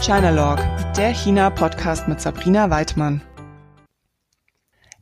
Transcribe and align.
Chinalog, 0.00 0.58
der 0.96 1.12
China-Podcast 1.12 2.06
mit 2.06 2.20
Sabrina 2.20 2.70
Weidmann. 2.70 3.20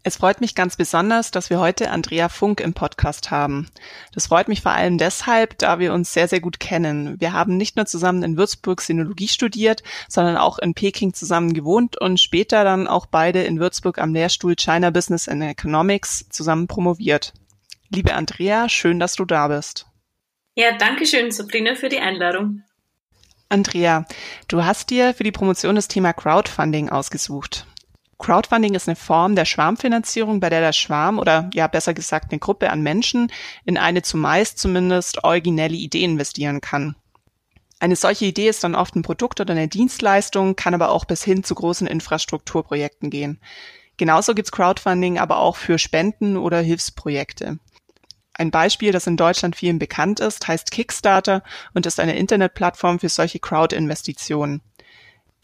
Es 0.03 0.17
freut 0.17 0.41
mich 0.41 0.55
ganz 0.55 0.77
besonders, 0.77 1.31
dass 1.31 1.51
wir 1.51 1.61
heute 1.61 1.91
Andrea 1.91 2.31
Funk 2.31 2.61
im 2.61 2.73
Podcast 2.73 3.31
haben. 3.31 3.69
Das 4.15 4.29
freut 4.29 4.49
mich 4.49 4.63
vor 4.63 4.73
allem 4.73 4.97
deshalb, 4.97 5.59
da 5.59 5.79
wir 5.79 5.93
uns 5.93 6.15
sehr, 6.15 6.29
sehr 6.29 6.41
gut 6.41 6.61
kennen. 6.61 7.21
Wir 7.21 7.35
haben 7.35 7.59
nicht 7.59 7.77
nur 7.77 7.85
zusammen 7.85 8.23
in 8.23 8.39
Würzburg 8.39 8.81
Sinologie 8.81 9.29
studiert, 9.29 9.83
sondern 10.09 10.39
auch 10.39 10.59
in 10.59 10.73
Peking 10.73 11.13
zusammen 11.13 11.53
gewohnt 11.53 12.01
und 12.01 12.19
später 12.19 12.65
dann 12.65 12.89
auch 12.89 13.05
beide 13.05 13.43
in 13.43 13.61
Würzburg 13.61 13.99
am 13.99 14.15
Lehrstuhl 14.15 14.57
China 14.57 14.91
Business 14.91 15.29
and 15.29 15.43
Economics 15.43 16.27
zusammen 16.31 16.69
promoviert. 16.69 17.35
Liebe 17.91 18.15
Andrea, 18.15 18.71
schön, 18.71 18.99
dass 18.99 19.15
du 19.15 19.27
da 19.27 19.49
bist. 19.49 19.87
Ja, 20.55 20.73
danke 20.79 21.05
schön, 21.05 21.31
Sabrina, 21.31 21.75
für 21.75 21.91
die 21.91 22.01
Einladung. 22.01 22.63
Andrea, 23.49 24.05
du 24.49 24.65
hast 24.65 24.91
dir 24.91 25.15
für 25.15 25.23
die 25.23 25.33
Promotion 25.33 25.77
das 25.77 25.87
Thema 25.87 26.13
Crowdfunding 26.13 26.89
ausgesucht. 26.89 27.67
Crowdfunding 28.19 28.75
ist 28.75 28.89
eine 28.89 28.97
Form 28.97 29.37
der 29.37 29.45
Schwarmfinanzierung, 29.45 30.41
bei 30.41 30.51
der 30.51 30.61
der 30.61 30.73
Schwarm 30.73 31.19
oder 31.19 31.49
ja 31.55 31.67
besser 31.69 31.95
gesagt 31.95 32.33
eine 32.33 32.41
Gruppe 32.41 32.71
an 32.71 32.83
Menschen 32.83 33.31
in 33.65 33.77
eine 33.77 34.03
zumeist 34.03 34.59
zumindest 34.59 35.23
originelle 35.23 35.77
Idee 35.77 36.03
investieren 36.03 36.61
kann. 36.61 36.97
Eine 37.79 37.95
solche 37.95 38.25
Idee 38.25 38.49
ist 38.49 38.65
dann 38.65 38.75
oft 38.75 38.97
ein 38.97 39.03
Produkt 39.03 39.41
oder 39.41 39.53
eine 39.53 39.69
Dienstleistung, 39.69 40.57
kann 40.57 40.75
aber 40.75 40.91
auch 40.91 41.05
bis 41.05 41.23
hin 41.23 41.45
zu 41.45 41.55
großen 41.55 41.87
Infrastrukturprojekten 41.87 43.11
gehen. 43.11 43.39
Genauso 43.99 44.35
gibt's 44.35 44.53
Crowdfunding 44.53 45.19
aber 45.19 45.39
auch 45.39 45.57
für 45.57 45.79
Spenden 45.79 46.37
oder 46.37 46.61
Hilfsprojekte. 46.61 47.59
Ein 48.39 48.51
Beispiel, 48.51 48.93
das 48.93 49.07
in 49.07 49.17
Deutschland 49.17 49.57
vielen 49.57 49.79
bekannt 49.79 50.21
ist, 50.21 50.47
heißt 50.47 50.71
Kickstarter 50.71 51.43
und 51.73 51.87
ist 51.87 51.99
eine 51.99 52.17
Internetplattform 52.17 52.99
für 52.99 53.09
solche 53.09 53.39
Crowd-Investitionen. 53.39 54.61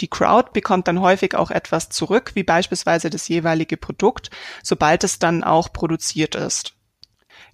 Die 0.03 0.09
Crowd 0.09 0.51
bekommt 0.53 0.89
dann 0.89 1.01
häufig 1.01 1.35
auch 1.35 1.51
etwas 1.51 1.89
zurück, 1.89 2.33
wie 2.35 2.43
beispielsweise 2.43 3.09
das 3.09 3.29
jeweilige 3.29 3.79
Produkt, 3.79 4.31
sobald 4.63 5.05
es 5.05 5.19
dann 5.19 5.43
auch 5.43 5.73
produziert 5.73 6.35
ist. 6.35 6.75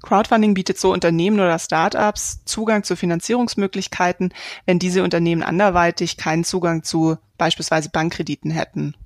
Crowdfunding 0.03 0.55
bietet 0.55 0.79
so 0.79 0.93
Unternehmen 0.93 1.39
oder 1.39 1.59
Startups 1.59 2.45
Zugang 2.45 2.83
zu 2.83 2.97
Finanzierungsmöglichkeiten, 2.97 4.33
wenn 4.67 4.79
diese 4.79 5.03
Unternehmen 5.05 5.43
anderweitig 5.43 6.17
keinen 6.17 6.45
Zugang 6.45 6.83
zu 6.83 7.19
beispielsweise 7.37 7.91
Bankkrediten 7.91 8.51
hätten. 8.51 8.97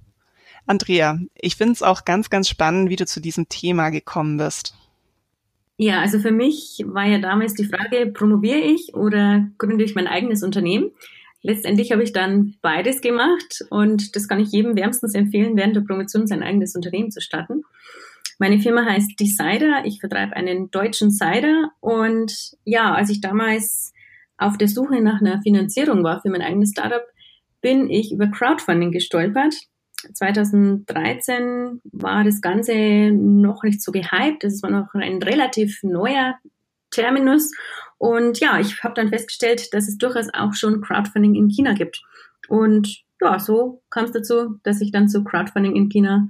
Andrea, 0.67 1.19
ich 1.35 1.57
finde 1.57 1.73
es 1.73 1.83
auch 1.83 2.05
ganz, 2.05 2.31
ganz 2.31 2.49
spannend, 2.49 2.89
wie 2.89 2.97
du 2.97 3.05
zu 3.05 3.21
diesem 3.21 3.49
Thema 3.49 3.91
gekommen 3.91 4.37
bist. 4.37 4.75
Ja, 5.77 6.01
also 6.01 6.19
für 6.19 6.31
mich 6.31 6.83
war 6.87 7.07
ja 7.07 7.19
damals 7.19 7.55
die 7.55 7.65
Frage, 7.65 8.07
promoviere 8.13 8.59
ich 8.59 8.95
oder 8.95 9.49
gründe 9.59 9.85
ich 9.85 9.95
mein 9.95 10.07
eigenes 10.07 10.43
Unternehmen? 10.43 10.93
Letztendlich 11.43 11.91
habe 11.91 12.05
ich 12.05 12.13
dann 12.13 12.55
beides 12.63 13.01
gemacht 13.01 13.65
und 13.69 14.15
das 14.15 14.29
kann 14.29 14.39
ich 14.39 14.53
jedem 14.53 14.77
wärmstens 14.77 15.15
empfehlen, 15.15 15.57
während 15.57 15.75
der 15.75 15.81
Promotion 15.81 16.29
sein 16.29 16.43
eigenes 16.43 16.77
Unternehmen 16.77 17.11
zu 17.11 17.21
starten. 17.21 17.65
Meine 18.39 18.61
Firma 18.61 18.85
heißt 18.85 19.19
Decider. 19.19 19.85
Ich 19.85 20.01
vertreibe 20.01 20.37
einen 20.37 20.71
deutschen 20.71 21.11
Cider 21.11 21.71
und 21.81 22.57
ja, 22.65 22.95
als 22.95 23.11
ich 23.11 23.21
damals 23.21 23.93
auf 24.37 24.57
der 24.57 24.69
Suche 24.69 25.01
nach 25.01 25.21
einer 25.21 25.43
Finanzierung 25.43 26.05
war 26.05 26.21
für 26.21 26.31
mein 26.31 26.43
eigenes 26.43 26.71
Startup, 26.71 27.05
bin 27.61 27.91
ich 27.91 28.13
über 28.13 28.29
Crowdfunding 28.29 28.91
gestolpert. 28.91 29.55
2013 30.13 31.81
war 31.85 32.25
das 32.25 32.41
Ganze 32.41 33.11
noch 33.13 33.63
nicht 33.63 33.83
so 33.83 33.93
gehypt. 33.93 34.45
Es 34.45 34.63
war 34.63 34.71
noch 34.71 34.95
ein 34.95 35.23
relativ 35.23 35.83
neuer 35.83 36.37
Terminus 36.91 37.51
und 38.03 38.41
ja, 38.41 38.59
ich 38.59 38.83
habe 38.83 38.95
dann 38.95 39.11
festgestellt, 39.11 39.73
dass 39.73 39.87
es 39.87 39.97
durchaus 39.97 40.27
auch 40.35 40.55
schon 40.55 40.81
Crowdfunding 40.81 41.37
in 41.37 41.49
China 41.49 41.73
gibt. 41.73 42.03
Und 42.49 43.05
ja, 43.21 43.39
so 43.39 43.81
kam 43.91 44.07
es 44.07 44.11
dazu, 44.11 44.59
dass 44.65 44.81
ich 44.81 44.91
dann 44.91 45.09
zu 45.09 45.23
Crowdfunding 45.23 45.77
in 45.77 45.89
China 45.89 46.29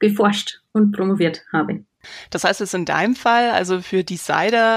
geforscht 0.00 0.62
und 0.72 0.90
promoviert 0.90 1.44
habe. 1.52 1.84
Das 2.30 2.44
heißt 2.44 2.60
jetzt 2.60 2.74
in 2.74 2.84
deinem 2.84 3.14
Fall, 3.14 3.50
also 3.50 3.82
für 3.82 4.04
die 4.04 4.18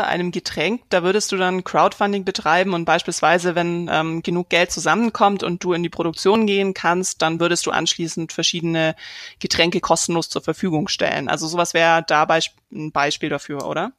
einem 0.07 0.31
Getränk, 0.31 0.81
da 0.89 1.03
würdest 1.03 1.31
du 1.31 1.37
dann 1.37 1.63
Crowdfunding 1.63 2.25
betreiben 2.25 2.73
und 2.73 2.85
beispielsweise, 2.85 3.55
wenn 3.55 3.89
ähm, 3.91 4.21
genug 4.23 4.49
Geld 4.49 4.71
zusammenkommt 4.71 5.43
und 5.43 5.63
du 5.63 5.73
in 5.73 5.83
die 5.83 5.89
Produktion 5.89 6.47
gehen 6.47 6.73
kannst, 6.73 7.21
dann 7.21 7.39
würdest 7.39 7.65
du 7.65 7.71
anschließend 7.71 8.33
verschiedene 8.33 8.95
Getränke 9.39 9.79
kostenlos 9.79 10.29
zur 10.29 10.41
Verfügung 10.41 10.87
stellen. 10.87 11.29
Also 11.29 11.47
sowas 11.47 11.73
wäre 11.73 12.03
da 12.05 12.27
ein 12.71 12.91
Beispiel 12.91 13.29
dafür, 13.29 13.67
oder? 13.67 13.93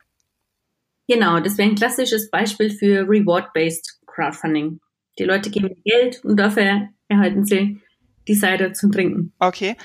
Genau, 1.08 1.40
das 1.40 1.58
wäre 1.58 1.68
ein 1.68 1.76
klassisches 1.76 2.30
Beispiel 2.30 2.70
für 2.70 3.06
Reward-Based 3.08 4.00
Crowdfunding. 4.06 4.80
Die 5.18 5.24
Leute 5.24 5.50
geben 5.50 5.82
Geld 5.84 6.24
und 6.24 6.36
dafür 6.36 6.88
erhalten 7.08 7.44
sie 7.44 7.80
die 8.28 8.34
Cider 8.34 8.72
zum 8.72 8.92
Trinken. 8.92 9.32
Okay. 9.38 9.76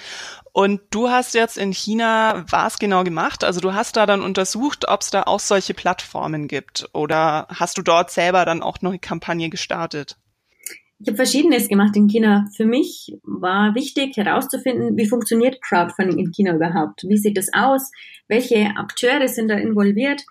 Und 0.51 0.81
du 0.89 1.09
hast 1.09 1.35
jetzt 1.35 1.57
in 1.57 1.71
China 1.71 2.43
was 2.49 2.79
genau 2.79 3.03
gemacht? 3.03 3.43
Also 3.43 3.61
du 3.61 3.73
hast 3.73 3.97
da 3.97 4.05
dann 4.05 4.21
untersucht, 4.21 4.87
ob 4.87 5.01
es 5.01 5.11
da 5.11 5.23
auch 5.23 5.39
solche 5.39 5.73
Plattformen 5.73 6.47
gibt 6.47 6.89
oder 6.93 7.47
hast 7.49 7.77
du 7.77 7.81
dort 7.81 8.11
selber 8.11 8.45
dann 8.45 8.61
auch 8.61 8.81
noch 8.81 8.91
eine 8.91 8.99
Kampagne 8.99 9.49
gestartet? 9.49 10.17
Ich 11.01 11.07
habe 11.07 11.15
Verschiedenes 11.15 11.69
gemacht 11.69 11.95
in 11.95 12.07
China. 12.07 12.49
Für 12.57 12.65
mich 12.65 13.17
war 13.23 13.73
wichtig 13.73 14.17
herauszufinden, 14.17 14.97
wie 14.97 15.07
funktioniert 15.07 15.61
Crowdfunding 15.61 16.17
in 16.17 16.31
China 16.31 16.55
überhaupt? 16.55 17.03
Wie 17.07 17.17
sieht 17.17 17.37
es 17.37 17.53
aus? 17.53 17.91
Welche 18.27 18.71
Akteure 18.75 19.29
sind 19.29 19.47
da 19.47 19.55
involviert? 19.55 20.23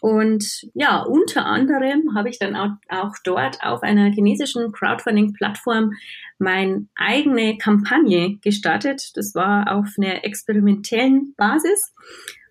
Und 0.00 0.68
ja, 0.74 1.02
unter 1.02 1.46
anderem 1.46 2.14
habe 2.14 2.28
ich 2.28 2.38
dann 2.38 2.56
auch, 2.56 2.70
auch 2.88 3.14
dort 3.24 3.62
auf 3.62 3.82
einer 3.82 4.10
chinesischen 4.10 4.72
Crowdfunding-Plattform 4.72 5.92
meine 6.38 6.86
eigene 6.96 7.56
Kampagne 7.58 8.38
gestartet. 8.42 9.12
Das 9.14 9.34
war 9.34 9.72
auf 9.72 9.88
einer 9.96 10.24
experimentellen 10.24 11.34
Basis. 11.36 11.92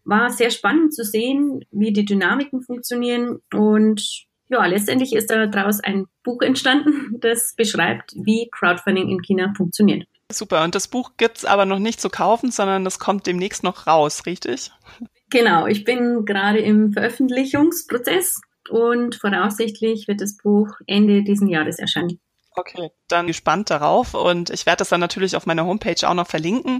War 0.04 0.30
sehr 0.30 0.52
spannend 0.52 0.94
zu 0.94 1.04
sehen, 1.04 1.66
wie 1.72 1.94
die 1.94 2.06
Dynamiken 2.06 2.62
funktionieren. 2.62 3.40
Und 3.54 4.26
ja, 4.50 4.66
letztendlich 4.66 5.14
ist 5.14 5.30
daraus 5.32 5.80
ein 5.80 6.06
Buch 6.24 6.42
entstanden, 6.42 7.18
das 7.20 7.54
beschreibt, 7.56 8.14
wie 8.16 8.50
Crowdfunding 8.52 9.10
in 9.10 9.22
China 9.22 9.54
funktioniert. 9.56 10.08
Super. 10.32 10.64
Und 10.64 10.74
das 10.74 10.88
Buch 10.88 11.12
gibt's 11.18 11.46
aber 11.46 11.66
noch 11.66 11.80
nicht 11.80 12.02
zu 12.02 12.10
kaufen, 12.10 12.52
sondern 12.52 12.84
das 12.84 12.98
kommt 13.00 13.28
demnächst 13.28 13.64
noch 13.64 13.86
raus, 13.86 14.26
richtig? 14.26 14.72
Genau, 15.30 15.68
ich 15.68 15.84
bin 15.84 16.26
gerade 16.26 16.60
im 16.60 16.94
Veröffentlichungsprozess 16.94 18.42
und 18.70 19.16
voraussichtlich 19.16 20.08
wird 20.08 20.22
das 20.22 20.38
Buch 20.38 20.70
Ende 20.88 21.24
diesen 21.24 21.48
Jahres 21.48 21.80
erscheinen. 21.80 22.20
Okay, 22.58 22.90
dann 23.10 23.28
gespannt 23.28 23.70
darauf 23.70 24.14
und 24.14 24.50
ich 24.50 24.66
werde 24.66 24.78
das 24.78 24.90
dann 24.90 25.02
natürlich 25.02 25.36
auf 25.36 25.46
meiner 25.46 25.66
Homepage 25.66 26.08
auch 26.08 26.14
noch 26.14 26.28
verlinken. 26.28 26.80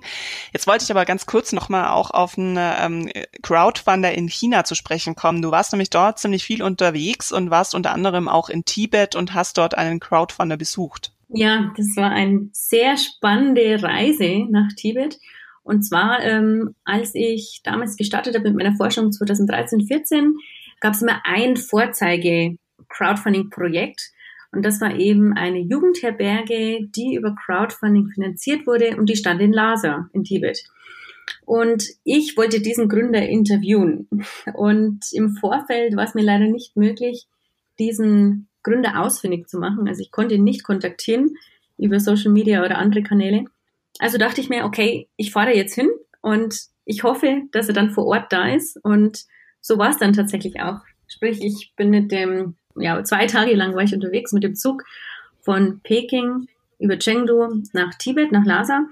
Jetzt 0.54 0.68
wollte 0.68 0.86
ich 0.86 0.92
aber 0.92 1.04
ganz 1.04 1.26
kurz 1.26 1.52
nochmal 1.52 1.90
auch 1.90 2.12
auf 2.12 2.38
einen 2.38 2.58
ähm, 2.58 3.12
Crowdfunder 3.42 4.14
in 4.14 4.30
China 4.30 4.64
zu 4.64 4.76
sprechen 4.76 5.16
kommen. 5.16 5.42
Du 5.42 5.52
warst 5.52 5.74
nämlich 5.74 5.90
dort 5.90 6.18
ziemlich 6.18 6.46
viel 6.46 6.64
unterwegs 6.64 7.34
und 7.34 7.50
warst 7.50 7.76
unter 7.76 7.92
anderem 7.92 8.30
auch 8.30 8.48
in 8.48 8.64
Tibet 8.64 9.16
und 9.16 9.34
hast 9.34 9.58
dort 9.58 9.78
einen 9.78 10.00
Crowdfunder 10.00 10.56
besucht. 10.56 11.12
Ja, 11.28 11.74
das 11.76 11.88
war 11.98 12.12
eine 12.12 12.50
sehr 12.54 12.96
spannende 12.98 13.82
Reise 13.84 14.46
nach 14.50 14.72
Tibet 14.78 15.20
und 15.66 15.82
zwar, 15.82 16.22
ähm, 16.22 16.74
als 16.84 17.16
ich 17.16 17.62
damals 17.64 17.98
gestartet 17.98 18.36
habe 18.36 18.50
mit 18.50 18.56
meiner 18.56 18.76
Forschung 18.76 19.12
2013, 19.12 19.88
14, 19.88 20.36
gab 20.80 20.94
es 20.94 21.02
immer 21.02 21.24
ein 21.24 21.58
Vorzeige-Crowdfunding-Projekt. 21.58 24.12
Und 24.52 24.64
das 24.64 24.80
war 24.80 24.96
eben 24.96 25.34
eine 25.34 25.58
Jugendherberge, 25.58 26.88
die 26.96 27.16
über 27.16 27.36
Crowdfunding 27.36 28.10
finanziert 28.10 28.68
wurde 28.68 28.96
und 28.96 29.10
die 29.10 29.16
stand 29.16 29.42
in 29.42 29.52
Lhasa 29.52 30.08
in 30.14 30.24
Tibet. 30.24 30.64
Und 31.46 31.88
ich 32.04 32.38
wollte 32.38 32.62
diesen 32.62 32.88
Gründer 32.88 33.28
interviewen. 33.28 34.08
Und 34.54 35.00
im 35.14 35.36
Vorfeld 35.36 35.96
war 35.96 36.04
es 36.04 36.14
mir 36.14 36.22
leider 36.22 36.46
nicht 36.46 36.78
möglich, 36.78 37.26
diesen 37.80 38.50
Gründer 38.62 39.02
ausfindig 39.02 39.48
zu 39.48 39.58
machen. 39.58 39.88
Also 39.88 40.04
ich 40.04 40.12
konnte 40.12 40.36
ihn 40.36 40.44
nicht 40.44 40.64
kontaktieren 40.64 41.38
über 41.80 42.00
Social 42.00 42.32
Media 42.32 42.64
oder 42.64 42.78
andere 42.78 43.02
Kanäle. 43.02 43.46
Also 44.00 44.18
dachte 44.18 44.42
ich 44.42 44.50
mir, 44.50 44.66
okay, 44.66 45.08
ich 45.16 45.32
fahre 45.32 45.56
jetzt 45.56 45.76
hin 45.76 45.90
und 46.22 46.56
ich 46.86 47.04
hoffe, 47.04 47.44
dass 47.52 47.68
er 47.68 47.74
dann 47.74 47.92
vor 47.92 48.06
Ort 48.06 48.32
da 48.32 48.50
ist. 48.50 48.78
Und 48.84 49.26
so 49.62 49.78
war 49.78 49.90
es 49.90 49.98
dann 49.98 50.14
tatsächlich 50.14 50.62
auch. 50.62 50.80
Sprich, 51.08 51.42
ich 51.42 51.74
bin 51.76 51.90
mit 51.90 52.12
dem, 52.12 52.56
ja, 52.76 53.04
zwei 53.04 53.26
Tage 53.26 53.56
lang 53.56 53.76
war 53.76 53.84
ich 53.84 53.94
unterwegs 53.94 54.32
mit 54.32 54.44
dem 54.44 54.56
Zug 54.56 54.84
von 55.42 55.80
Peking 55.84 56.48
über 56.80 56.98
Chengdu 56.98 57.64
nach 57.74 57.96
Tibet, 57.96 58.32
nach 58.32 58.46
Lhasa 58.46 58.86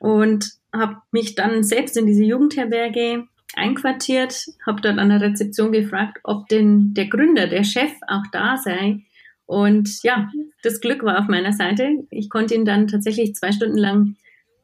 und 0.00 0.52
habe 0.72 0.96
mich 1.10 1.34
dann 1.34 1.62
selbst 1.62 1.96
in 1.96 2.06
diese 2.06 2.24
Jugendherberge 2.24 3.24
einquartiert, 3.54 4.46
habe 4.64 4.80
dort 4.80 4.98
an 4.98 5.08
der 5.08 5.20
Rezeption 5.20 5.72
gefragt, 5.72 6.18
ob 6.24 6.48
denn 6.48 6.94
der 6.94 7.06
Gründer, 7.06 7.46
der 7.46 7.64
Chef 7.64 7.92
auch 8.08 8.24
da 8.32 8.56
sei. 8.56 9.02
Und 9.46 10.02
ja, 10.02 10.30
das 10.62 10.80
Glück 10.80 11.04
war 11.04 11.18
auf 11.18 11.28
meiner 11.28 11.52
Seite. 11.52 12.04
Ich 12.10 12.30
konnte 12.30 12.54
ihn 12.54 12.64
dann 12.64 12.88
tatsächlich 12.88 13.34
zwei 13.34 13.52
Stunden 13.52 13.78
lang 13.78 14.16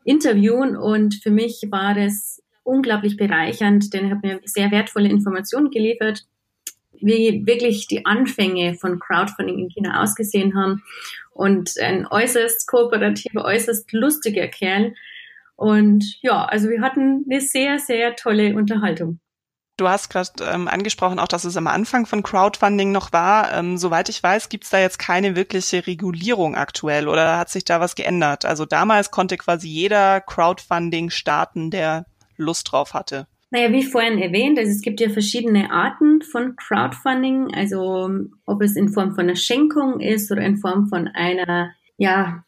interviewen 0.05 0.77
und 0.77 1.15
für 1.17 1.31
mich 1.31 1.63
war 1.71 1.95
das 1.95 2.43
unglaublich 2.65 3.17
bereichernd, 3.17 3.93
denn 3.93 4.07
er 4.07 4.11
hat 4.13 4.23
mir 4.23 4.41
sehr 4.45 4.71
wertvolle 4.71 5.09
Informationen 5.09 5.71
geliefert. 5.71 6.25
wie 7.05 7.45
wirklich 7.47 7.89
die 7.89 8.07
Anfänge 8.07 8.75
von 8.75 9.01
Crowdfunding 9.01 9.59
in 9.59 9.69
China 9.69 10.03
ausgesehen 10.03 10.55
haben. 10.55 10.83
Und 11.33 11.77
ein 11.81 12.07
äußerst 12.07 12.69
kooperativer, 12.69 13.45
äußerst 13.45 13.93
lustiger 13.93 14.47
Kerl. 14.47 14.95
Und 15.57 16.19
ja, 16.23 16.45
also 16.45 16.69
wir 16.69 16.81
hatten 16.81 17.25
eine 17.29 17.41
sehr, 17.41 17.79
sehr 17.79 18.15
tolle 18.15 18.55
Unterhaltung. 18.55 19.19
Du 19.82 19.88
hast 19.88 20.11
gerade 20.11 20.31
ähm, 20.44 20.69
angesprochen, 20.69 21.19
auch 21.19 21.26
dass 21.26 21.43
es 21.43 21.56
am 21.56 21.67
Anfang 21.67 22.06
von 22.06 22.23
Crowdfunding 22.23 22.93
noch 22.93 23.12
war. 23.12 23.52
Ähm, 23.52 23.76
soweit 23.76 24.08
ich 24.08 24.23
weiß, 24.23 24.49
gibt 24.49 24.62
es 24.62 24.70
da 24.70 24.79
jetzt 24.79 25.00
keine 25.00 25.34
wirkliche 25.34 25.88
Regulierung 25.88 26.55
aktuell 26.55 27.08
oder 27.08 27.37
hat 27.37 27.49
sich 27.49 27.64
da 27.64 27.81
was 27.81 27.96
geändert? 27.96 28.44
Also 28.44 28.64
damals 28.64 29.11
konnte 29.11 29.37
quasi 29.37 29.67
jeder 29.67 30.20
Crowdfunding 30.20 31.11
starten, 31.11 31.73
der 31.73 32.06
Lust 32.37 32.70
drauf 32.70 32.94
hatte. 32.94 33.26
Naja, 33.50 33.73
wie 33.73 33.82
vorhin 33.82 34.19
erwähnt, 34.19 34.56
also 34.56 34.70
es 34.70 34.82
gibt 34.82 35.00
ja 35.00 35.11
verschiedene 35.11 35.73
Arten 35.73 36.23
von 36.23 36.55
Crowdfunding, 36.55 37.52
also 37.52 38.08
ob 38.46 38.62
es 38.62 38.76
in 38.76 38.88
Form 38.88 39.17
von 39.17 39.25
einer 39.25 39.34
Schenkung 39.34 39.99
ist 39.99 40.31
oder 40.31 40.43
in 40.43 40.58
Form 40.58 40.87
von 40.87 41.08
einer 41.08 41.73
ja, 41.96 42.44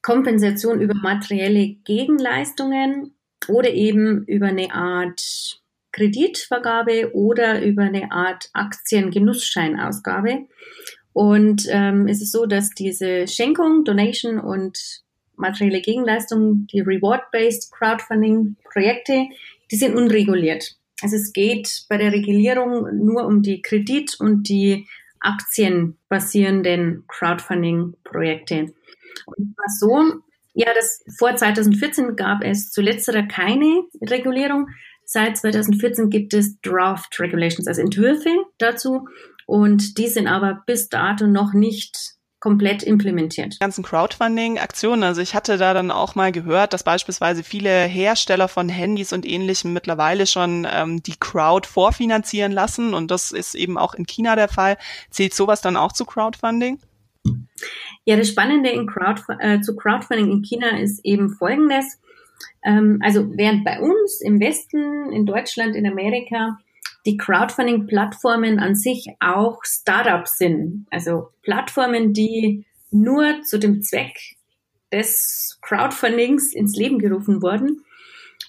Kompensation 0.00 0.80
über 0.80 0.94
materielle 0.94 1.74
Gegenleistungen 1.84 3.14
oder 3.46 3.74
eben 3.74 4.24
über 4.24 4.46
eine 4.46 4.72
Art 4.72 5.60
Kreditvergabe 5.92 7.12
oder 7.14 7.62
über 7.62 7.82
eine 7.82 8.12
Art 8.12 8.50
Aktiengenussscheinausgabe. 8.52 10.46
Und 11.12 11.66
ähm, 11.70 12.06
es 12.06 12.22
ist 12.22 12.32
so, 12.32 12.46
dass 12.46 12.70
diese 12.70 13.26
Schenkung, 13.26 13.84
Donation 13.84 14.38
und 14.38 15.02
materielle 15.36 15.80
Gegenleistung, 15.80 16.66
die 16.72 16.80
Reward-Based 16.80 17.72
Crowdfunding-Projekte, 17.72 19.26
die 19.70 19.76
sind 19.76 19.96
unreguliert. 19.96 20.76
Also 21.00 21.16
es 21.16 21.32
geht 21.32 21.84
bei 21.88 21.96
der 21.96 22.12
Regulierung 22.12 23.04
nur 23.04 23.24
um 23.26 23.42
die 23.42 23.62
Kredit- 23.62 24.16
und 24.18 24.48
die 24.48 24.86
aktienbasierenden 25.20 27.04
Crowdfunding-Projekte. 27.08 28.72
Und 29.26 29.54
war 29.56 29.68
so, 29.78 30.22
ja, 30.54 30.72
das 30.74 31.04
vor 31.16 31.34
2014 31.34 32.16
gab 32.16 32.42
es 32.42 32.70
zu 32.70 32.80
letzterer 32.80 33.22
keine 33.22 33.84
Regulierung, 34.02 34.68
Seit 35.10 35.38
2014 35.38 36.10
gibt 36.10 36.34
es 36.34 36.60
Draft 36.60 37.18
Regulations, 37.18 37.66
also 37.66 37.80
Entwürfe 37.80 38.28
dazu. 38.58 39.08
Und 39.46 39.96
die 39.96 40.06
sind 40.06 40.26
aber 40.26 40.62
bis 40.66 40.90
dato 40.90 41.26
noch 41.26 41.54
nicht 41.54 42.18
komplett 42.40 42.82
implementiert. 42.82 43.54
Die 43.54 43.58
ganzen 43.58 43.82
Crowdfunding-Aktionen, 43.82 45.02
also 45.02 45.22
ich 45.22 45.34
hatte 45.34 45.56
da 45.56 45.72
dann 45.72 45.90
auch 45.90 46.14
mal 46.14 46.30
gehört, 46.30 46.74
dass 46.74 46.82
beispielsweise 46.82 47.42
viele 47.42 47.70
Hersteller 47.86 48.48
von 48.48 48.68
Handys 48.68 49.14
und 49.14 49.24
ähnlichem 49.24 49.72
mittlerweile 49.72 50.26
schon 50.26 50.66
ähm, 50.70 51.02
die 51.02 51.16
Crowd 51.18 51.66
vorfinanzieren 51.66 52.52
lassen 52.52 52.92
und 52.92 53.10
das 53.10 53.32
ist 53.32 53.54
eben 53.54 53.78
auch 53.78 53.94
in 53.94 54.04
China 54.04 54.36
der 54.36 54.48
Fall. 54.48 54.76
Zählt 55.08 55.32
sowas 55.32 55.62
dann 55.62 55.78
auch 55.78 55.92
zu 55.92 56.04
Crowdfunding? 56.04 56.80
Ja, 58.04 58.16
das 58.16 58.28
Spannende 58.28 58.68
in 58.68 58.86
Crowd, 58.86 59.22
äh, 59.40 59.62
zu 59.62 59.74
Crowdfunding 59.74 60.30
in 60.30 60.42
China 60.42 60.78
ist 60.78 61.02
eben 61.02 61.30
folgendes. 61.30 61.98
Ähm, 62.64 63.00
also 63.02 63.36
während 63.36 63.64
bei 63.64 63.80
uns 63.80 64.20
im 64.20 64.40
Westen, 64.40 65.12
in 65.12 65.26
Deutschland, 65.26 65.76
in 65.76 65.86
Amerika 65.86 66.58
die 67.06 67.16
Crowdfunding-Plattformen 67.16 68.58
an 68.58 68.74
sich 68.74 69.06
auch 69.20 69.60
Startups 69.64 70.38
sind. 70.38 70.86
Also 70.90 71.28
Plattformen, 71.42 72.12
die 72.12 72.66
nur 72.90 73.42
zu 73.42 73.58
dem 73.58 73.82
Zweck 73.82 74.36
des 74.92 75.58
Crowdfundings 75.62 76.54
ins 76.54 76.76
Leben 76.76 76.98
gerufen 76.98 77.42
wurden, 77.42 77.84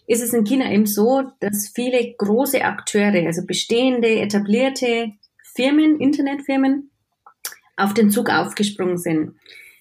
ist 0.07 0.23
es 0.23 0.33
in 0.33 0.43
China 0.43 0.71
eben 0.71 0.87
so, 0.87 1.23
dass 1.39 1.71
viele 1.73 2.15
große 2.17 2.63
Akteure, 2.63 3.25
also 3.27 3.45
bestehende, 3.45 4.19
etablierte 4.19 5.11
Firmen, 5.43 5.99
Internetfirmen, 5.99 6.89
auf 7.77 7.93
den 7.93 8.09
Zug 8.09 8.29
aufgesprungen 8.29 8.97
sind. 8.97 9.35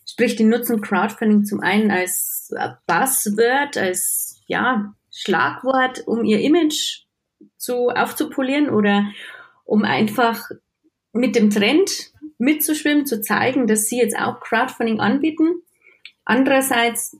Sprich, 0.06 0.36
die 0.36 0.44
nutzen 0.44 0.80
Crowdfunding 0.80 1.44
zum 1.44 1.60
einen 1.60 1.90
als 1.90 2.37
Buzzword, 2.86 3.76
als 3.76 4.40
ja, 4.46 4.94
Schlagwort, 5.10 6.06
um 6.06 6.24
ihr 6.24 6.40
Image 6.40 7.02
zu 7.56 7.88
aufzupolieren 7.88 8.70
oder 8.70 9.10
um 9.64 9.84
einfach 9.84 10.50
mit 11.12 11.36
dem 11.36 11.50
Trend 11.50 12.12
mitzuschwimmen, 12.38 13.06
zu 13.06 13.20
zeigen, 13.20 13.66
dass 13.66 13.86
sie 13.86 13.98
jetzt 13.98 14.16
auch 14.16 14.40
Crowdfunding 14.40 15.00
anbieten. 15.00 15.62
Andererseits 16.24 17.16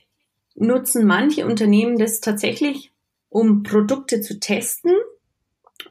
nutzen 0.55 1.07
manche 1.07 1.47
Unternehmen 1.47 1.99
das 1.99 2.21
tatsächlich, 2.21 2.93
um 3.29 3.63
Produkte 3.63 4.21
zu 4.21 4.39
testen, 4.39 4.95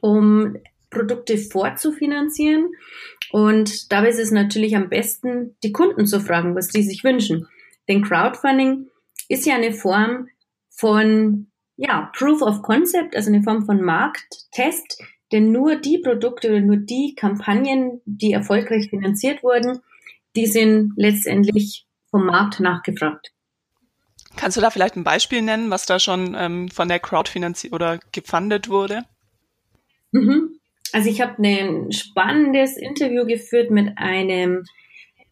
um 0.00 0.56
Produkte 0.90 1.36
vorzufinanzieren 1.36 2.70
und 3.30 3.92
dabei 3.92 4.08
ist 4.08 4.18
es 4.18 4.30
natürlich 4.30 4.74
am 4.74 4.88
besten, 4.88 5.56
die 5.62 5.72
Kunden 5.72 6.06
zu 6.06 6.20
fragen, 6.20 6.54
was 6.54 6.68
die 6.68 6.82
sich 6.82 7.04
wünschen. 7.04 7.46
Denn 7.88 8.02
Crowdfunding 8.02 8.86
ist 9.28 9.46
ja 9.46 9.54
eine 9.54 9.72
Form 9.72 10.28
von 10.70 11.50
ja, 11.76 12.10
Proof 12.16 12.42
of 12.42 12.62
Concept, 12.62 13.14
also 13.14 13.30
eine 13.30 13.42
Form 13.42 13.64
von 13.64 13.80
Markttest, 13.80 15.00
denn 15.30 15.52
nur 15.52 15.76
die 15.76 15.98
Produkte 15.98 16.48
oder 16.50 16.60
nur 16.60 16.76
die 16.76 17.14
Kampagnen, 17.14 18.00
die 18.04 18.32
erfolgreich 18.32 18.88
finanziert 18.90 19.42
wurden, 19.42 19.80
die 20.34 20.46
sind 20.46 20.92
letztendlich 20.96 21.86
vom 22.10 22.26
Markt 22.26 22.60
nachgefragt. 22.60 23.32
Kannst 24.36 24.56
du 24.56 24.60
da 24.60 24.70
vielleicht 24.70 24.96
ein 24.96 25.04
Beispiel 25.04 25.42
nennen, 25.42 25.70
was 25.70 25.86
da 25.86 25.98
schon 25.98 26.36
ähm, 26.38 26.68
von 26.68 26.88
der 26.88 27.00
Crowdfinanzierung 27.00 27.74
oder 27.74 27.98
gefundet 28.12 28.68
wurde? 28.68 29.04
Mhm. 30.12 30.58
Also 30.92 31.10
ich 31.10 31.20
habe 31.20 31.42
ein 31.42 31.92
spannendes 31.92 32.76
Interview 32.76 33.26
geführt 33.26 33.70
mit 33.70 33.98
einem 33.98 34.64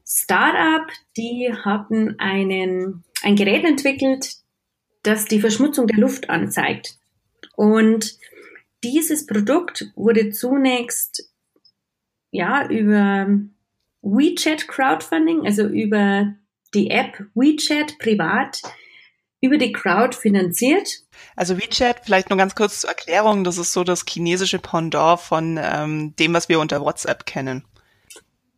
Startup, 0.04 0.87
die 1.16 1.52
hatten 1.52 2.19
einen, 2.19 3.04
ein 3.22 3.36
Gerät 3.36 3.64
entwickelt, 3.64 4.34
das 5.02 5.26
die 5.26 5.40
Verschmutzung 5.40 5.86
der 5.86 5.98
Luft 5.98 6.30
anzeigt. 6.30 6.98
Und 7.56 8.18
dieses 8.84 9.26
Produkt 9.26 9.86
wurde 9.94 10.30
zunächst 10.30 11.30
ja 12.30 12.68
über 12.68 13.28
WeChat 14.02 14.68
Crowdfunding, 14.68 15.46
also 15.46 15.66
über 15.66 16.34
die 16.74 16.90
App 16.90 17.24
WeChat 17.34 17.98
privat 17.98 18.60
über 19.40 19.58
die 19.58 19.72
Crowd 19.72 20.16
finanziert. 20.16 20.88
Also 21.36 21.58
WeChat, 21.58 22.00
vielleicht 22.04 22.30
nur 22.30 22.38
ganz 22.38 22.54
kurz 22.54 22.80
zur 22.80 22.90
Erklärung, 22.90 23.44
das 23.44 23.58
ist 23.58 23.72
so 23.72 23.84
das 23.84 24.04
chinesische 24.08 24.58
Pendant 24.58 25.20
von 25.20 25.58
ähm, 25.62 26.14
dem, 26.16 26.34
was 26.34 26.48
wir 26.48 26.60
unter 26.60 26.80
WhatsApp 26.80 27.26
kennen. 27.26 27.64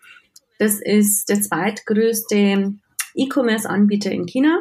Das 0.58 0.80
ist 0.80 1.28
der 1.28 1.40
zweitgrößte 1.40 2.74
E-Commerce-Anbieter 3.14 4.10
in 4.10 4.26
China, 4.26 4.60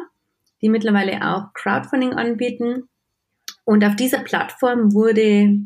die 0.62 0.68
mittlerweile 0.68 1.22
auch 1.26 1.52
Crowdfunding 1.54 2.14
anbieten. 2.14 2.88
Und 3.64 3.84
auf 3.84 3.96
dieser 3.96 4.20
Plattform 4.20 4.94
wurde 4.94 5.58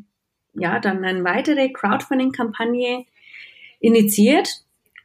ja 0.54 0.80
dann 0.80 1.04
eine 1.04 1.24
weitere 1.24 1.70
Crowdfunding-Kampagne 1.70 3.04
initiiert 3.80 4.48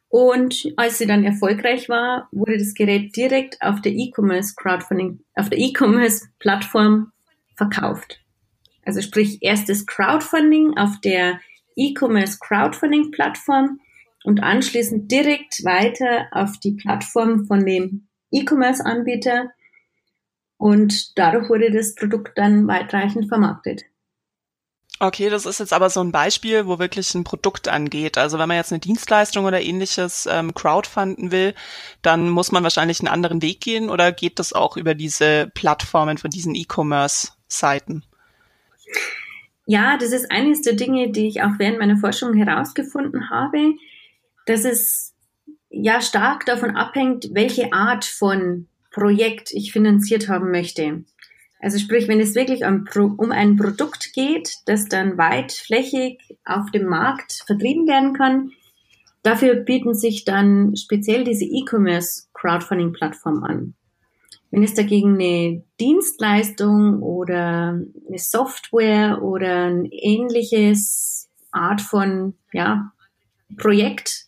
und 0.10 0.72
als 0.78 0.98
sie 0.98 1.06
dann 1.06 1.24
erfolgreich 1.24 1.90
war, 1.90 2.30
wurde 2.32 2.58
das 2.58 2.74
Gerät 2.74 3.16
direkt 3.16 3.62
auf 3.62 3.82
der 3.82 3.92
E-Commerce 3.92 4.56
Crowdfunding, 4.56 5.20
auf 5.36 5.50
der 5.50 5.60
E-Commerce 5.60 6.28
Plattform 6.40 7.12
verkauft. 7.56 8.22
Also 8.86 9.02
sprich 9.02 9.40
erstes 9.42 9.86
Crowdfunding 9.86 10.78
auf 10.78 11.02
der 11.02 11.42
E-Commerce 11.76 12.40
Crowdfunding 12.40 13.12
Plattform 13.12 13.82
und 14.28 14.44
anschließend 14.44 15.10
direkt 15.10 15.64
weiter 15.64 16.28
auf 16.32 16.60
die 16.60 16.74
Plattform 16.74 17.46
von 17.46 17.66
dem 17.66 18.10
E-Commerce 18.30 18.86
Anbieter 18.86 19.52
und 20.58 21.18
dadurch 21.18 21.48
wurde 21.50 21.72
das 21.72 21.96
Produkt 21.96 22.38
dann 22.38 22.68
weitreichend 22.68 23.30
vermarktet. 23.30 23.84
Okay, 25.00 25.30
das 25.30 25.46
ist 25.46 25.62
jetzt 25.62 25.72
aber 25.72 25.90
so 25.90 26.02
ein 26.02 26.12
Beispiel, 26.12 26.68
wo 26.68 26.78
wirklich 26.78 27.16
ein 27.16 27.24
Produkt 27.24 27.70
angeht. 27.70 28.18
Also 28.18 28.38
wenn 28.38 28.50
man 28.50 28.58
jetzt 28.58 28.74
eine 28.74 28.82
Dienstleistung 28.82 29.46
oder 29.46 29.62
ähnliches 29.62 30.28
ähm, 30.30 30.54
crowdfunden 30.54 31.32
will, 31.32 31.54
dann 32.02 32.30
muss 32.30 32.52
man 32.52 32.64
wahrscheinlich 32.64 33.00
einen 33.00 33.08
anderen 33.08 33.42
Weg 33.42 33.62
gehen 33.62 33.90
oder 33.90 34.12
geht 34.12 34.40
das 34.40 34.52
auch 34.52 34.76
über 34.76 34.94
diese 34.94 35.50
Plattformen 35.54 36.18
von 36.18 36.32
diesen 36.32 36.54
E-Commerce-Seiten? 36.54 38.04
Ja, 39.66 39.96
das 39.98 40.12
ist 40.12 40.30
eines 40.30 40.64
der 40.64 40.74
Dinge, 40.74 41.12
die 41.12 41.28
ich 41.28 41.44
auch 41.44 41.60
während 41.60 41.80
meiner 41.80 41.98
Forschung 41.98 42.34
herausgefunden 42.34 43.30
habe, 43.30 43.76
dass 44.48 44.66
es 44.66 45.14
ja 45.70 46.02
stark 46.02 46.46
davon 46.46 46.76
abhängt, 46.76 47.30
welche 47.34 47.74
Art 47.74 48.06
von 48.06 48.68
Projekt 48.92 49.52
ich 49.52 49.72
finanziert 49.72 50.28
haben 50.28 50.50
möchte. 50.50 51.04
Also 51.60 51.80
sprich, 51.80 52.08
wenn 52.08 52.20
es 52.20 52.36
wirklich 52.36 52.64
um 52.66 53.32
ein 53.32 53.56
Produkt 53.58 54.14
geht, 54.14 54.56
das 54.66 54.86
dann 54.86 55.18
weitflächig 55.18 56.38
auf 56.46 56.72
dem 56.72 56.88
Markt 56.88 57.44
vertrieben 57.46 57.88
werden 57.88 58.14
kann, 58.14 58.52
dafür 59.24 59.56
bieten 59.56 59.94
sich 59.94 60.24
dann 60.24 60.76
speziell 60.76 61.24
diese 61.24 61.46
E-Commerce 61.46 62.28
Crowdfunding 62.34 62.94
Plattform 62.94 63.44
an. 63.44 63.74
Wenn 64.50 64.64
es 64.64 64.76
dagegen 64.76 65.16
eine 65.16 65.64
Dienstleistung 65.80 67.02
oder 67.02 67.82
eine 68.08 68.18
Software 68.18 69.22
oder 69.22 69.66
ein 69.66 69.86
ähnliches 69.92 71.30
Art 71.52 71.82
von 71.82 72.36
ja, 72.54 72.94
Projekt 73.58 74.27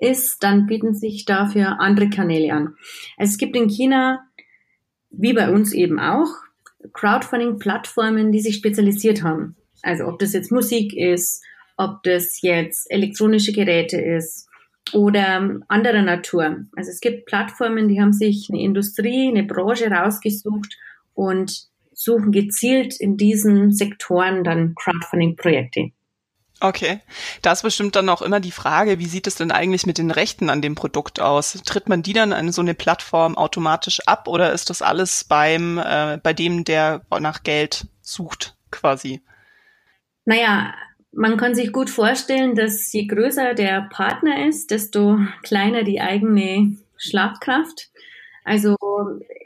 ist, 0.00 0.42
dann 0.42 0.66
bieten 0.66 0.94
sich 0.94 1.24
dafür 1.24 1.80
andere 1.80 2.08
Kanäle 2.08 2.52
an. 2.52 2.74
Es 3.16 3.38
gibt 3.38 3.56
in 3.56 3.68
China, 3.68 4.20
wie 5.10 5.32
bei 5.32 5.50
uns 5.50 5.72
eben 5.72 5.98
auch, 5.98 6.28
Crowdfunding-Plattformen, 6.92 8.32
die 8.32 8.40
sich 8.40 8.56
spezialisiert 8.56 9.22
haben. 9.22 9.56
Also 9.82 10.06
ob 10.06 10.18
das 10.18 10.32
jetzt 10.32 10.52
Musik 10.52 10.94
ist, 10.96 11.44
ob 11.76 12.02
das 12.02 12.40
jetzt 12.42 12.90
elektronische 12.90 13.52
Geräte 13.52 14.00
ist 14.00 14.48
oder 14.92 15.60
anderer 15.68 16.02
Natur. 16.02 16.64
Also 16.76 16.90
es 16.90 17.00
gibt 17.00 17.26
Plattformen, 17.26 17.88
die 17.88 18.00
haben 18.00 18.12
sich 18.12 18.48
eine 18.50 18.62
Industrie, 18.62 19.28
eine 19.28 19.44
Branche 19.44 19.90
rausgesucht 19.90 20.76
und 21.14 21.68
suchen 21.92 22.32
gezielt 22.32 23.00
in 23.00 23.16
diesen 23.16 23.72
Sektoren 23.72 24.44
dann 24.44 24.74
Crowdfunding-Projekte. 24.74 25.90
Okay. 26.60 27.00
Da 27.42 27.52
ist 27.52 27.62
bestimmt 27.62 27.94
dann 27.94 28.08
auch 28.08 28.22
immer 28.22 28.40
die 28.40 28.50
Frage, 28.50 28.98
wie 28.98 29.06
sieht 29.06 29.26
es 29.28 29.36
denn 29.36 29.52
eigentlich 29.52 29.86
mit 29.86 29.98
den 29.98 30.10
Rechten 30.10 30.50
an 30.50 30.60
dem 30.60 30.74
Produkt 30.74 31.20
aus? 31.20 31.52
Tritt 31.64 31.88
man 31.88 32.02
die 32.02 32.12
dann 32.12 32.32
an 32.32 32.50
so 32.50 32.60
eine 32.60 32.74
Plattform 32.74 33.36
automatisch 33.36 34.00
ab 34.06 34.26
oder 34.26 34.52
ist 34.52 34.68
das 34.70 34.82
alles 34.82 35.24
beim, 35.24 35.78
äh, 35.78 36.18
bei 36.20 36.32
dem, 36.32 36.64
der 36.64 37.02
nach 37.20 37.44
Geld 37.44 37.86
sucht, 38.00 38.56
quasi? 38.72 39.22
Naja, 40.24 40.74
man 41.12 41.36
kann 41.36 41.54
sich 41.54 41.72
gut 41.72 41.90
vorstellen, 41.90 42.56
dass 42.56 42.92
je 42.92 43.06
größer 43.06 43.54
der 43.54 43.88
Partner 43.92 44.46
ist, 44.46 44.72
desto 44.72 45.18
kleiner 45.42 45.84
die 45.84 46.00
eigene 46.00 46.76
Schlagkraft. 46.96 47.90
Also 48.44 48.76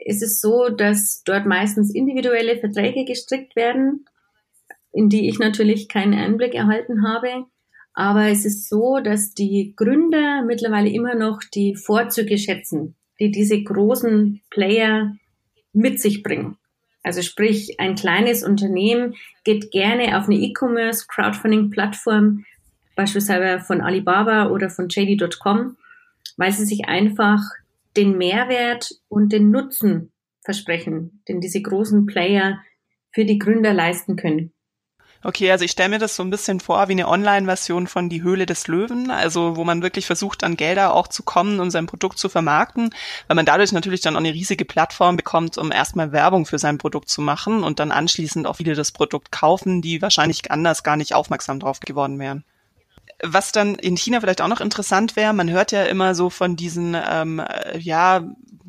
ist 0.03 0.23
es 0.23 0.41
so, 0.41 0.69
dass 0.69 1.23
dort 1.23 1.45
meistens 1.45 1.93
individuelle 1.93 2.57
Verträge 2.57 3.05
gestrickt 3.05 3.55
werden 3.55 4.05
in 4.93 5.09
die 5.09 5.27
ich 5.27 5.39
natürlich 5.39 5.89
keinen 5.89 6.13
Einblick 6.13 6.53
erhalten 6.53 7.05
habe. 7.05 7.45
Aber 7.93 8.27
es 8.27 8.45
ist 8.45 8.69
so, 8.69 8.99
dass 8.99 9.33
die 9.33 9.73
Gründer 9.75 10.43
mittlerweile 10.43 10.89
immer 10.89 11.15
noch 11.15 11.41
die 11.53 11.75
Vorzüge 11.75 12.37
schätzen, 12.37 12.95
die 13.19 13.31
diese 13.31 13.61
großen 13.61 14.41
Player 14.49 15.15
mit 15.73 15.99
sich 15.99 16.23
bringen. 16.23 16.57
Also 17.03 17.21
sprich, 17.21 17.79
ein 17.79 17.95
kleines 17.95 18.43
Unternehmen 18.43 19.15
geht 19.43 19.71
gerne 19.71 20.17
auf 20.17 20.25
eine 20.25 20.35
E-Commerce 20.35 21.05
Crowdfunding 21.07 21.69
Plattform, 21.69 22.45
beispielsweise 22.95 23.63
von 23.63 23.81
Alibaba 23.81 24.49
oder 24.49 24.69
von 24.69 24.87
JD.com, 24.87 25.75
weil 26.37 26.51
sie 26.51 26.65
sich 26.65 26.85
einfach 26.85 27.41
den 27.97 28.17
Mehrwert 28.17 28.91
und 29.09 29.33
den 29.33 29.51
Nutzen 29.51 30.11
versprechen, 30.43 31.21
den 31.27 31.41
diese 31.41 31.61
großen 31.61 32.05
Player 32.05 32.59
für 33.11 33.25
die 33.25 33.37
Gründer 33.37 33.73
leisten 33.73 34.15
können. 34.15 34.52
Okay, 35.25 35.49
also 35.51 35.63
ich 35.63 35.71
stelle 35.71 35.87
mir 35.87 35.99
das 35.99 36.17
so 36.17 36.23
ein 36.23 36.29
bisschen 36.29 36.59
vor 36.59 36.89
wie 36.89 36.91
eine 36.93 37.07
Online-Version 37.07 37.87
von 37.87 38.09
Die 38.09 38.23
Höhle 38.23 38.45
des 38.45 38.67
Löwen, 38.67 39.09
also 39.09 39.55
wo 39.55 39.63
man 39.63 39.81
wirklich 39.81 40.05
versucht, 40.05 40.43
an 40.43 40.57
Gelder 40.57 40.93
auch 40.93 41.07
zu 41.07 41.23
kommen, 41.23 41.61
um 41.61 41.69
sein 41.69 41.85
Produkt 41.85 42.19
zu 42.19 42.27
vermarkten, 42.27 42.93
weil 43.27 43.35
man 43.35 43.45
dadurch 43.45 43.71
natürlich 43.71 44.01
dann 44.01 44.15
auch 44.15 44.19
eine 44.19 44.33
riesige 44.33 44.65
Plattform 44.65 45.15
bekommt, 45.15 45.57
um 45.57 45.71
erstmal 45.71 46.11
Werbung 46.11 46.45
für 46.45 46.59
sein 46.59 46.77
Produkt 46.77 47.07
zu 47.07 47.21
machen 47.21 47.63
und 47.63 47.79
dann 47.79 47.93
anschließend 47.93 48.45
auch 48.45 48.57
viele 48.57 48.75
das 48.75 48.91
Produkt 48.91 49.31
kaufen, 49.31 49.81
die 49.81 50.01
wahrscheinlich 50.01 50.51
anders 50.51 50.83
gar 50.83 50.97
nicht 50.97 51.15
aufmerksam 51.15 51.61
drauf 51.61 51.79
geworden 51.79 52.19
wären. 52.19 52.43
Was 53.21 53.51
dann 53.51 53.75
in 53.75 53.95
China 53.95 54.19
vielleicht 54.19 54.41
auch 54.41 54.47
noch 54.47 54.61
interessant 54.61 55.15
wäre, 55.15 55.33
man 55.33 55.49
hört 55.49 55.71
ja 55.71 55.83
immer 55.83 56.15
so 56.15 56.29
von 56.29 56.55
diesen 56.55 56.95
ähm, 56.95 57.41
ja 57.77 58.23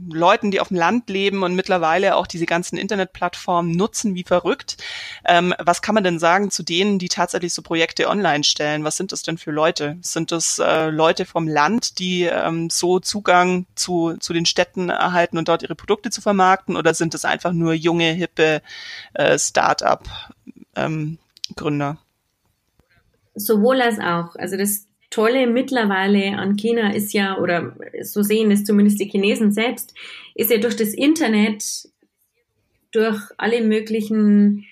Leuten, 0.08 0.50
die 0.50 0.60
auf 0.60 0.68
dem 0.68 0.76
Land 0.76 1.08
leben 1.08 1.42
und 1.42 1.54
mittlerweile 1.54 2.16
auch 2.16 2.26
diese 2.26 2.46
ganzen 2.46 2.76
Internetplattformen 2.76 3.72
nutzen 3.72 4.14
wie 4.14 4.24
verrückt. 4.24 4.76
Ähm, 5.24 5.54
was 5.58 5.82
kann 5.82 5.94
man 5.94 6.04
denn 6.04 6.18
sagen 6.18 6.50
zu 6.50 6.62
denen, 6.62 6.98
die 6.98 7.08
tatsächlich 7.08 7.54
so 7.54 7.62
Projekte 7.62 8.08
online 8.08 8.44
stellen? 8.44 8.84
Was 8.84 8.96
sind 8.96 9.12
das 9.12 9.22
denn 9.22 9.38
für 9.38 9.50
Leute? 9.50 9.96
Sind 10.02 10.32
das 10.32 10.58
äh, 10.58 10.90
Leute 10.90 11.24
vom 11.26 11.48
Land, 11.48 11.98
die 11.98 12.24
ähm, 12.24 12.70
so 12.70 12.98
Zugang 13.00 13.66
zu, 13.74 14.16
zu 14.18 14.32
den 14.32 14.46
Städten 14.46 14.88
erhalten 14.88 15.38
und 15.38 15.48
dort 15.48 15.62
ihre 15.62 15.74
Produkte 15.74 16.10
zu 16.10 16.20
vermarkten? 16.20 16.76
Oder 16.76 16.94
sind 16.94 17.14
es 17.14 17.24
einfach 17.24 17.52
nur 17.52 17.72
junge, 17.72 18.10
hippe 18.12 18.62
äh, 19.14 19.38
Start-up-Gründer? 19.38 21.18
Ähm, 21.90 21.98
Sowohl 23.34 23.80
als 23.80 23.98
auch. 23.98 24.36
Also 24.36 24.56
das 24.56 24.86
Tolle 25.10 25.46
mittlerweile 25.46 26.36
an 26.38 26.56
China 26.56 26.92
ist 26.92 27.12
ja, 27.12 27.38
oder 27.38 27.76
so 28.02 28.22
sehen 28.22 28.50
es 28.50 28.64
zumindest 28.64 29.00
die 29.00 29.08
Chinesen 29.08 29.52
selbst, 29.52 29.94
ist 30.34 30.50
ja 30.50 30.58
durch 30.58 30.76
das 30.76 30.94
Internet, 30.94 31.88
durch 32.90 33.20
alle 33.36 33.62
möglichen 33.62 34.64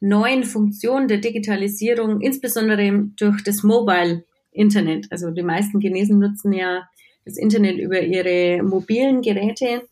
neuen 0.00 0.44
Funktionen 0.44 1.08
der 1.08 1.18
Digitalisierung, 1.18 2.20
insbesondere 2.20 3.10
durch 3.16 3.42
das 3.44 3.62
Mobile 3.62 4.24
Internet. 4.52 5.06
Also 5.10 5.30
die 5.30 5.42
meisten 5.42 5.80
Chinesen 5.80 6.18
nutzen 6.18 6.52
ja 6.52 6.88
das 7.24 7.36
Internet 7.36 7.78
über 7.78 8.00
ihre 8.00 8.62
mobilen 8.62 9.22
Geräte. 9.22 9.82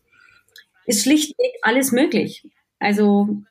Ist 0.85 1.03
schlichtweg 1.03 1.51
alles 1.61 1.91
möglich. 1.91 2.43
Also 2.79 3.43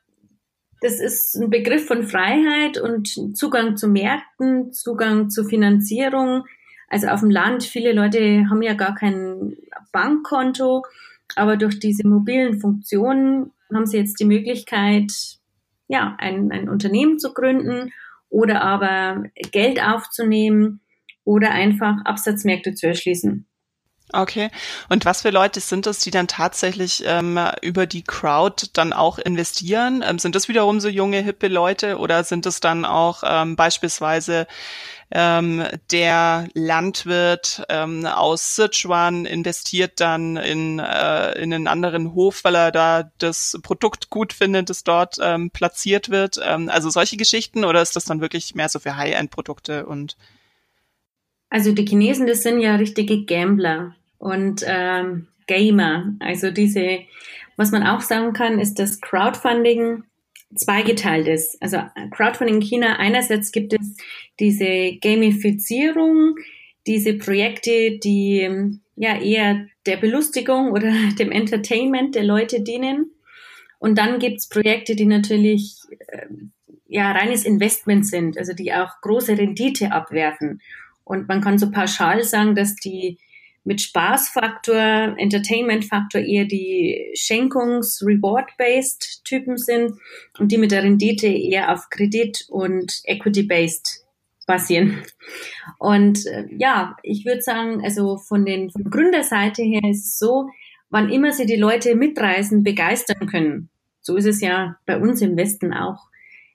das 0.81 0.99
ist 0.99 1.35
ein 1.35 1.49
Begriff 1.49 1.87
von 1.87 2.03
Freiheit 2.03 2.77
und 2.77 3.37
Zugang 3.37 3.75
zu 3.75 3.87
Märkten, 3.87 4.71
Zugang 4.71 5.29
zu 5.29 5.43
Finanzierung. 5.43 6.45
Also 6.87 7.07
auf 7.07 7.19
dem 7.19 7.29
Land, 7.29 7.63
viele 7.63 7.91
Leute 7.91 8.49
haben 8.49 8.61
ja 8.61 8.73
gar 8.73 8.95
kein 8.95 9.57
Bankkonto, 9.91 10.83
aber 11.35 11.57
durch 11.57 11.79
diese 11.79 12.07
mobilen 12.07 12.59
Funktionen 12.59 13.51
haben 13.73 13.85
sie 13.85 13.97
jetzt 13.97 14.19
die 14.19 14.25
Möglichkeit, 14.25 15.11
ja, 15.87 16.15
ein, 16.17 16.51
ein 16.51 16.69
Unternehmen 16.69 17.19
zu 17.19 17.33
gründen 17.33 17.91
oder 18.29 18.61
aber 18.61 19.23
Geld 19.51 19.81
aufzunehmen 19.81 20.81
oder 21.23 21.51
einfach 21.51 21.97
Absatzmärkte 22.05 22.73
zu 22.73 22.87
erschließen. 22.87 23.45
Okay. 24.11 24.49
Und 24.89 25.05
was 25.05 25.21
für 25.21 25.29
Leute 25.29 25.59
sind 25.59 25.85
es, 25.85 25.99
die 25.99 26.09
dann 26.09 26.27
tatsächlich 26.27 27.03
ähm, 27.05 27.39
über 27.61 27.85
die 27.85 28.03
Crowd 28.03 28.67
dann 28.73 28.91
auch 28.91 29.19
investieren? 29.19 30.03
Ähm, 30.07 30.17
sind 30.17 30.33
das 30.35 30.47
wiederum 30.47 30.79
so 30.79 30.89
junge, 30.89 31.21
hippe 31.21 31.47
Leute 31.47 31.97
oder 31.97 32.23
sind 32.23 32.47
es 32.47 32.59
dann 32.59 32.85
auch 32.85 33.21
ähm, 33.23 33.55
beispielsweise 33.55 34.47
ähm, 35.11 35.63
der 35.91 36.47
Landwirt 36.53 37.63
ähm, 37.69 38.05
aus 38.05 38.55
Sichuan 38.55 39.25
investiert 39.25 39.99
dann 39.99 40.37
in, 40.37 40.79
äh, 40.79 41.31
in 41.39 41.53
einen 41.53 41.67
anderen 41.67 42.13
Hof, 42.13 42.43
weil 42.43 42.55
er 42.55 42.71
da 42.71 43.11
das 43.19 43.59
Produkt 43.61 44.09
gut 44.09 44.33
findet, 44.33 44.69
das 44.69 44.83
dort 44.83 45.17
ähm, 45.21 45.51
platziert 45.51 46.09
wird? 46.09 46.39
Ähm, 46.43 46.69
also 46.69 46.89
solche 46.89 47.17
Geschichten 47.17 47.63
oder 47.63 47.81
ist 47.81 47.95
das 47.95 48.05
dann 48.05 48.21
wirklich 48.21 48.55
mehr 48.55 48.69
so 48.69 48.79
für 48.79 48.97
High-End-Produkte 48.97 49.85
und 49.85 50.17
also 51.49 51.71
die 51.71 51.85
Chinesen, 51.85 52.27
das 52.27 52.43
sind 52.43 52.59
ja 52.59 52.75
richtige 52.75 53.25
Gambler 53.25 53.95
und 54.19 54.63
ähm, 54.67 55.27
Gamer. 55.47 56.13
Also 56.19 56.51
diese, 56.51 56.99
was 57.57 57.71
man 57.71 57.83
auch 57.83 58.01
sagen 58.01 58.33
kann, 58.33 58.59
ist, 58.59 58.75
dass 58.75 59.01
Crowdfunding 59.01 60.03
zweigeteilt 60.55 61.27
ist. 61.27 61.61
Also 61.61 61.79
Crowdfunding 62.11 62.55
in 62.55 62.61
China, 62.61 62.97
einerseits 62.97 63.51
gibt 63.51 63.73
es 63.73 63.95
diese 64.39 64.97
Gamifizierung, 65.01 66.35
diese 66.85 67.13
Projekte, 67.13 67.97
die 67.97 68.77
ja 68.95 69.19
eher 69.19 69.67
der 69.85 69.97
Belustigung 69.97 70.71
oder 70.71 70.91
dem 71.19 71.31
Entertainment 71.31 72.15
der 72.15 72.23
Leute 72.23 72.61
dienen. 72.61 73.11
Und 73.79 73.97
dann 73.97 74.19
gibt's 74.19 74.49
Projekte, 74.49 74.95
die 74.95 75.05
natürlich 75.05 75.77
äh, 76.07 76.27
ja 76.87 77.11
reines 77.11 77.45
Investment 77.45 78.05
sind, 78.05 78.37
also 78.37 78.53
die 78.53 78.73
auch 78.73 78.99
große 79.01 79.37
Rendite 79.37 79.91
abwerfen. 79.91 80.61
Und 81.03 81.27
man 81.27 81.41
kann 81.41 81.57
so 81.57 81.71
pauschal 81.71 82.23
sagen, 82.23 82.55
dass 82.55 82.75
die 82.75 83.17
mit 83.63 83.81
Spaßfaktor, 83.81 85.15
Entertainment-Faktor 85.17 86.21
eher 86.21 86.45
die 86.45 87.11
Schenkungs-Reward-based 87.15 89.23
Typen 89.25 89.57
sind 89.57 89.93
und 90.39 90.51
die 90.51 90.57
mit 90.57 90.71
der 90.71 90.83
Rendite 90.83 91.27
eher 91.27 91.73
auf 91.73 91.89
Kredit 91.89 92.45
und 92.49 93.01
Equity-based 93.03 94.05
basieren. 94.47 95.03
Und 95.77 96.25
äh, 96.25 96.45
ja, 96.57 96.95
ich 97.03 97.25
würde 97.25 97.41
sagen, 97.41 97.83
also 97.83 98.17
von 98.17 98.45
den 98.45 98.71
von 98.71 98.85
Gründerseite 98.85 99.61
her 99.61 99.83
ist 99.83 100.05
es 100.05 100.17
so, 100.17 100.49
wann 100.89 101.11
immer 101.11 101.31
sie 101.31 101.45
die 101.45 101.55
Leute 101.55 101.95
mitreisen, 101.95 102.63
begeistern 102.63 103.27
können. 103.27 103.69
So 104.01 104.15
ist 104.15 104.25
es 104.25 104.41
ja 104.41 104.77
bei 104.87 104.97
uns 104.97 105.21
im 105.21 105.37
Westen 105.37 105.73
auch. 105.73 106.07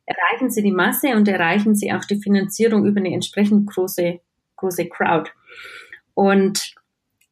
erreichen 0.07 0.51
sie 0.51 0.63
die 0.63 0.73
Masse 0.73 1.15
und 1.15 1.29
erreichen 1.29 1.75
sie 1.75 1.93
auch 1.93 2.05
die 2.05 2.21
Finanzierung 2.21 2.85
über 2.85 2.99
eine 2.99 3.15
entsprechend 3.15 3.71
große, 3.71 4.21
große 4.57 4.89
Crowd. 4.89 5.31
Und 6.15 6.74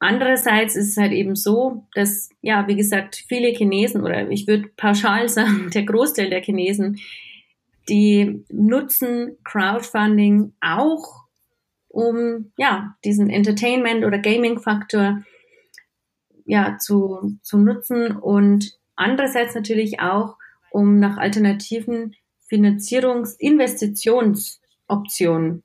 andererseits 0.03 0.77
ist 0.77 0.91
es 0.91 0.97
halt 0.97 1.13
eben 1.13 1.37
so, 1.37 1.87
dass, 1.95 2.31
ja, 2.41 2.67
wie 2.67 2.77
gesagt, 2.77 3.25
viele 3.29 3.49
Chinesen 3.49 4.03
oder 4.03 4.31
ich 4.31 4.49
würde 4.49 4.69
pauschal 4.77 5.29
sagen, 5.29 5.71
der 5.73 5.85
Großteil 5.85 6.29
der 6.29 6.43
Chinesen, 6.43 6.99
die 7.89 8.45
nutzen 8.51 9.39
Crowdfunding 9.45 10.55
auch, 10.61 11.23
um, 11.89 12.53
ja, 12.57 12.97
diesen 13.05 13.31
Entertainment- 13.31 14.05
oder 14.05 14.19
Gaming-Faktor 14.19 15.23
ja, 16.45 16.77
zu, 16.79 17.39
zu 17.43 17.59
nutzen 17.59 18.17
und 18.17 18.77
andererseits 18.97 19.55
natürlich 19.55 20.01
auch, 20.01 20.37
um 20.71 20.99
nach 20.99 21.19
alternativen 21.19 22.17
Finanzierungs-, 22.51 23.37
Investitionsoptionen 23.39 25.63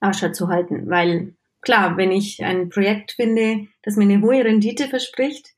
Ausschau 0.00 0.30
zu 0.30 0.48
halten. 0.48 0.88
Weil 0.88 1.34
klar, 1.66 1.96
wenn 1.96 2.12
ich 2.12 2.42
ein 2.44 2.68
Projekt 2.70 3.12
finde, 3.12 3.66
das 3.82 3.96
mir 3.96 4.04
eine 4.04 4.22
hohe 4.22 4.42
Rendite 4.42 4.88
verspricht, 4.88 5.48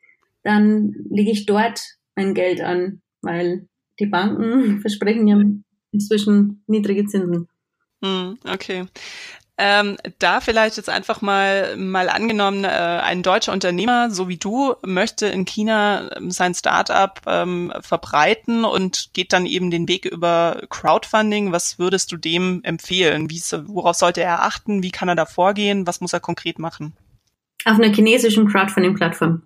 dann 0.43 0.95
lege 1.11 1.31
ich 1.31 1.45
dort 1.45 1.81
mein 2.17 2.33
Geld 2.33 2.63
an, 2.63 3.03
weil 3.21 3.69
die 4.01 4.07
Banken 4.07 4.81
versprechen 4.81 5.29
ja 5.29 5.39
inzwischen 5.93 6.65
niedrige 6.67 7.07
Zinsen. 7.07 7.49
Hm, 8.03 8.39
okay. 8.45 8.87
Ähm, 9.61 9.97
da 10.21 10.41
vielleicht 10.41 10.77
jetzt 10.77 10.89
einfach 10.89 11.21
mal 11.21 11.77
mal 11.77 12.09
angenommen, 12.09 12.63
äh, 12.63 12.69
ein 12.69 13.25
deutscher 13.25 13.53
Unternehmer, 13.53 14.09
so 14.09 14.29
wie 14.29 14.37
du, 14.37 14.77
möchte 14.87 15.27
in 15.27 15.47
China 15.47 16.13
ähm, 16.17 16.31
sein 16.31 16.55
Startup 16.55 17.21
ähm, 17.27 17.73
verbreiten 17.81 18.65
und 18.65 19.11
geht 19.15 19.33
dann 19.33 19.47
eben 19.47 19.73
den 19.73 19.89
Weg 19.89 20.05
über 20.05 20.63
Crowdfunding. 20.71 21.51
Was 21.51 21.77
würdest 21.81 22.13
du 22.13 22.17
dem 22.17 22.63
empfehlen? 22.63 23.31
Wie, 23.31 23.41
worauf 23.67 23.97
sollte 23.97 24.23
er 24.23 24.45
achten? 24.45 24.85
Wie 24.85 24.93
kann 24.93 25.09
er 25.09 25.17
da 25.17 25.27
vorgehen? 25.27 25.89
Was 25.89 26.01
muss 26.01 26.13
er 26.13 26.21
konkret 26.21 26.61
machen? 26.61 26.97
Auf 27.65 27.81
einer 27.81 27.93
chinesischen 27.93 28.47
Crowdfunding-Plattform. 28.49 29.43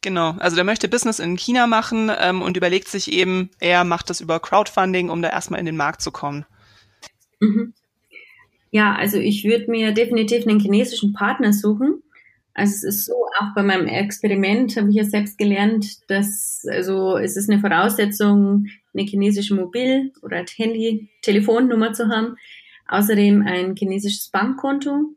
Genau, 0.00 0.36
also 0.38 0.54
der 0.54 0.64
möchte 0.64 0.86
Business 0.86 1.18
in 1.18 1.36
China 1.36 1.66
machen 1.66 2.08
ähm, 2.20 2.40
und 2.40 2.56
überlegt 2.56 2.86
sich 2.86 3.10
eben, 3.10 3.50
er 3.58 3.82
macht 3.82 4.10
das 4.10 4.20
über 4.20 4.38
Crowdfunding, 4.38 5.10
um 5.10 5.22
da 5.22 5.30
erstmal 5.30 5.58
in 5.58 5.66
den 5.66 5.76
Markt 5.76 6.02
zu 6.02 6.12
kommen. 6.12 6.46
Mhm. 7.40 7.74
Ja, 8.74 8.96
also 8.96 9.18
ich 9.18 9.44
würde 9.44 9.70
mir 9.70 9.92
definitiv 9.92 10.48
einen 10.48 10.58
chinesischen 10.58 11.12
Partner 11.12 11.52
suchen. 11.52 12.02
Also 12.54 12.72
es 12.74 12.82
ist 12.82 13.06
so, 13.06 13.14
auch 13.38 13.54
bei 13.54 13.62
meinem 13.62 13.86
Experiment 13.86 14.76
habe 14.76 14.90
ich 14.90 14.96
ja 14.96 15.04
selbst 15.04 15.38
gelernt, 15.38 16.10
dass 16.10 16.66
also 16.68 17.16
es 17.16 17.36
ist 17.36 17.48
eine 17.48 17.60
Voraussetzung, 17.60 18.66
eine 18.92 19.06
chinesische 19.06 19.54
Mobil- 19.54 20.12
oder 20.22 20.44
Handy-Telefonnummer 20.56 21.92
zu 21.92 22.08
haben, 22.08 22.34
außerdem 22.88 23.42
ein 23.46 23.76
chinesisches 23.76 24.30
Bankkonto 24.30 25.14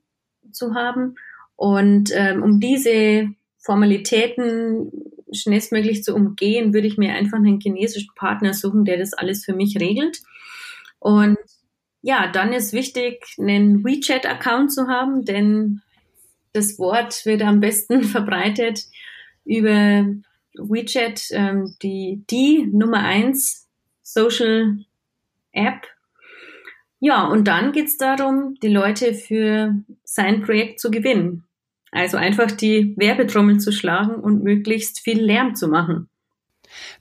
zu 0.52 0.76
haben. 0.76 1.16
Und 1.56 2.12
ähm, 2.14 2.44
um 2.44 2.60
diese 2.60 3.30
Formalitäten 3.58 4.92
schnellstmöglich 5.32 6.04
zu 6.04 6.14
umgehen, 6.14 6.76
würde 6.76 6.86
ich 6.86 7.00
mir 7.00 7.14
einfach 7.14 7.40
einen 7.40 7.60
chinesischen 7.60 8.14
Partner 8.16 8.54
suchen, 8.54 8.86
der 8.86 9.00
das 9.00 9.14
alles 9.14 9.46
für 9.46 9.54
mich 9.54 9.80
regelt. 9.80 10.22
Und 11.00 11.38
ja, 12.02 12.28
dann 12.32 12.54
ist 12.54 12.74
wichtig, 12.74 13.26
einen 13.40 13.84
WeChat-Account 13.84 14.72
zu 14.72 14.88
haben, 14.88 15.26
denn 15.26 15.82
das 16.54 16.80
Wort 16.80 17.26
wird 17.26 17.42
am 17.42 17.60
besten 17.60 18.04
verbreitet 18.04 18.82
über 19.46 20.06
WeChat, 20.56 21.28
ähm, 21.32 21.76
die, 21.82 22.24
die 22.30 22.68
Nummer 22.68 23.00
eins 23.00 23.68
Social 24.04 24.78
App. 25.52 25.86
Ja, 27.00 27.26
und 27.26 27.48
dann 27.48 27.74
geht's 27.74 27.98
darum, 27.98 28.56
die 28.62 28.70
Leute 28.70 29.14
für 29.14 29.76
sein 30.04 30.42
Projekt 30.42 30.80
zu 30.80 30.90
gewinnen. 30.90 31.44
Also 31.92 32.18
einfach 32.18 32.52
die 32.52 32.96
Werbetrommel 32.98 33.60
zu 33.60 33.72
schlagen 33.72 34.16
und 34.16 34.44
möglichst 34.44 35.00
viel 35.00 35.22
Lärm 35.22 35.56
zu 35.56 35.68
machen. 35.68 36.10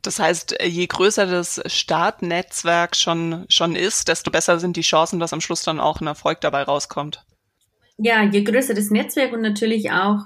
Das 0.03 0.19
heißt, 0.19 0.57
je 0.63 0.87
größer 0.87 1.27
das 1.27 1.61
Startnetzwerk 1.67 2.97
schon, 2.97 3.45
schon 3.49 3.77
ist, 3.77 4.09
desto 4.09 4.31
besser 4.31 4.59
sind 4.59 4.77
die 4.77 4.83
Chancen, 4.83 5.21
dass 5.21 5.33
am 5.33 5.41
Schluss 5.41 5.63
dann 5.63 5.81
auch 5.81 6.01
ein 6.01 6.07
Erfolg 6.07 6.41
dabei 6.41 6.63
rauskommt. 6.63 7.25
Ja, 7.99 8.23
je 8.23 8.43
größer 8.43 8.75
das 8.75 8.91
Netzwerk 8.91 9.33
und 9.33 9.41
natürlich 9.41 9.91
auch, 9.91 10.19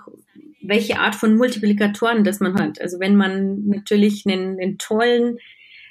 welche 0.62 0.98
Art 0.98 1.14
von 1.14 1.36
Multiplikatoren 1.36 2.24
das 2.24 2.40
man 2.40 2.54
hat. 2.54 2.80
Also 2.80 3.00
wenn 3.00 3.16
man 3.16 3.66
natürlich 3.66 4.24
einen, 4.26 4.60
einen 4.60 4.78
tollen 4.78 5.38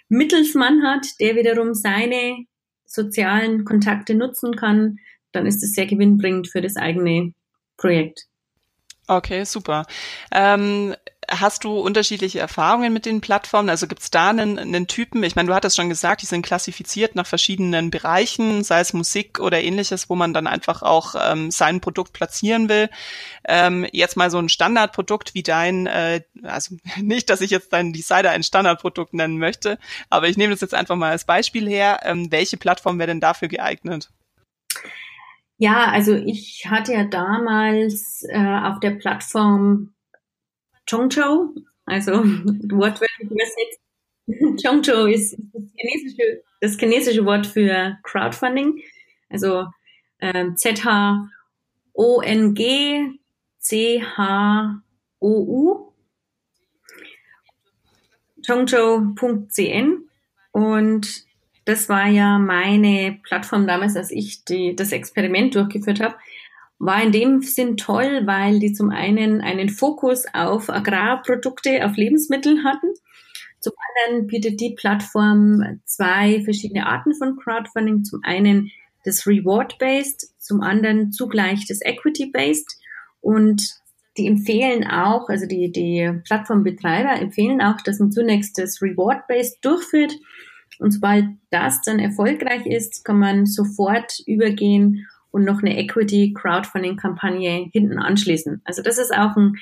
Mittelsmann 0.09 0.83
hat, 0.83 1.05
der 1.19 1.35
wiederum 1.35 1.73
seine 1.73 2.45
sozialen 2.85 3.65
Kontakte 3.65 4.15
nutzen 4.15 4.55
kann, 4.55 4.99
dann 5.31 5.45
ist 5.45 5.63
es 5.63 5.73
sehr 5.73 5.85
gewinnbringend 5.85 6.49
für 6.49 6.61
das 6.61 6.75
eigene 6.75 7.33
Projekt. 7.77 8.25
Okay, 9.07 9.43
super. 9.43 9.85
Ähm, 10.31 10.95
hast 11.29 11.63
du 11.63 11.79
unterschiedliche 11.79 12.39
Erfahrungen 12.39 12.93
mit 12.93 13.05
den 13.05 13.21
Plattformen? 13.21 13.69
Also 13.69 13.87
gibt 13.87 14.01
es 14.01 14.11
da 14.11 14.29
einen, 14.29 14.57
einen 14.57 14.87
Typen? 14.87 15.23
Ich 15.23 15.35
meine, 15.35 15.47
du 15.47 15.53
hattest 15.53 15.75
schon 15.75 15.89
gesagt, 15.89 16.21
die 16.21 16.25
sind 16.25 16.45
klassifiziert 16.45 17.15
nach 17.15 17.27
verschiedenen 17.27 17.91
Bereichen, 17.91 18.63
sei 18.63 18.79
es 18.79 18.93
Musik 18.93 19.39
oder 19.39 19.61
ähnliches, 19.61 20.09
wo 20.09 20.15
man 20.15 20.33
dann 20.33 20.47
einfach 20.47 20.81
auch 20.81 21.15
ähm, 21.19 21.51
sein 21.51 21.81
Produkt 21.81 22.13
platzieren 22.13 22.69
will. 22.69 22.89
Ähm, 23.47 23.85
jetzt 23.91 24.17
mal 24.17 24.31
so 24.31 24.39
ein 24.39 24.49
Standardprodukt 24.49 25.33
wie 25.33 25.43
dein, 25.43 25.87
äh, 25.87 26.21
also 26.43 26.75
nicht, 26.97 27.29
dass 27.29 27.41
ich 27.41 27.51
jetzt 27.51 27.73
dein 27.73 27.93
Decider 27.93 28.31
ein 28.31 28.43
Standardprodukt 28.43 29.13
nennen 29.13 29.37
möchte, 29.37 29.77
aber 30.09 30.27
ich 30.27 30.37
nehme 30.37 30.53
das 30.53 30.61
jetzt 30.61 30.73
einfach 30.73 30.95
mal 30.95 31.11
als 31.11 31.25
Beispiel 31.25 31.67
her. 31.67 31.99
Ähm, 32.03 32.31
welche 32.31 32.57
Plattform 32.57 32.99
wäre 32.99 33.07
denn 33.07 33.19
dafür 33.19 33.47
geeignet? 33.47 34.09
Ja, 35.57 35.91
also 35.91 36.15
ich 36.15 36.67
hatte 36.69 36.93
ja 36.93 37.03
damals 37.03 38.23
äh, 38.29 38.59
auf 38.63 38.79
der 38.79 38.91
Plattform 38.91 39.93
Chongzhou, 40.89 41.53
also 41.85 42.11
wortwörtlich 42.23 43.29
übersetzt. 43.29 43.79
Chongzhou 44.63 45.05
ist 45.05 45.37
das 45.53 45.63
chinesische, 45.75 46.43
das 46.61 46.77
chinesische 46.77 47.25
Wort 47.25 47.45
für 47.47 47.97
Crowdfunding, 48.03 48.81
also 49.29 49.65
äh, 50.19 50.53
Z-H-O-N-G-C-H-O-U. 50.55 51.19
Chongzhou.cn 58.45 60.09
und 60.51 61.25
das 61.65 61.87
war 61.87 62.07
ja 62.07 62.39
meine 62.39 63.19
Plattform 63.21 63.67
damals, 63.67 63.95
als 63.95 64.09
ich 64.09 64.43
die, 64.43 64.75
das 64.75 64.91
Experiment 64.91 65.53
durchgeführt 65.53 65.99
habe, 65.99 66.15
war 66.79 67.03
in 67.03 67.11
dem 67.11 67.41
Sinn 67.41 67.77
toll, 67.77 68.21
weil 68.25 68.59
die 68.59 68.73
zum 68.73 68.89
einen 68.89 69.41
einen 69.41 69.69
Fokus 69.69 70.23
auf 70.33 70.69
Agrarprodukte, 70.69 71.85
auf 71.85 71.97
Lebensmittel 71.97 72.63
hatten. 72.63 72.87
Zum 73.59 73.73
anderen 74.05 74.27
bietet 74.27 74.61
die 74.61 74.75
Plattform 74.75 75.81
zwei 75.85 76.41
verschiedene 76.43 76.85
Arten 76.85 77.13
von 77.13 77.37
Crowdfunding. 77.37 78.05
Zum 78.05 78.21
einen 78.23 78.71
das 79.03 79.27
Reward-Based, 79.27 80.33
zum 80.39 80.61
anderen 80.61 81.11
zugleich 81.11 81.67
das 81.67 81.81
Equity-Based. 81.81 82.77
Und 83.19 83.75
die 84.17 84.27
empfehlen 84.27 84.87
auch, 84.87 85.27
also 85.27 85.45
die, 85.45 85.71
die 85.71 86.09
Plattformbetreiber 86.25 87.21
empfehlen 87.21 87.61
auch, 87.61 87.81
dass 87.81 87.99
man 87.99 88.11
zunächst 88.11 88.57
das 88.57 88.81
Reward-Based 88.81 89.63
durchführt 89.63 90.13
und 90.79 90.91
sobald 90.91 91.25
das 91.51 91.81
dann 91.81 91.99
erfolgreich 91.99 92.65
ist, 92.65 93.03
kann 93.03 93.19
man 93.19 93.45
sofort 93.45 94.19
übergehen 94.25 95.07
und 95.31 95.45
noch 95.45 95.59
eine 95.59 95.77
Equity 95.77 96.33
Crowdfunding 96.33 96.97
Kampagne 96.97 97.69
hinten 97.71 97.99
anschließen. 97.99 98.61
Also 98.65 98.81
das 98.81 98.97
ist 98.97 99.13
auch 99.13 99.35
ein, 99.35 99.57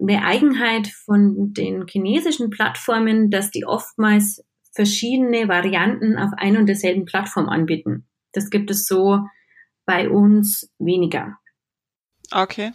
eine 0.00 0.24
Eigenheit 0.24 0.88
von 0.88 1.52
den 1.52 1.86
chinesischen 1.86 2.50
Plattformen, 2.50 3.30
dass 3.30 3.50
die 3.50 3.64
oftmals 3.64 4.44
verschiedene 4.72 5.48
Varianten 5.48 6.18
auf 6.18 6.30
ein 6.36 6.56
und 6.56 6.66
derselben 6.66 7.04
Plattform 7.04 7.48
anbieten. 7.48 8.06
Das 8.32 8.50
gibt 8.50 8.70
es 8.70 8.86
so 8.86 9.20
bei 9.86 10.08
uns 10.08 10.70
weniger. 10.78 11.38
Okay. 12.30 12.72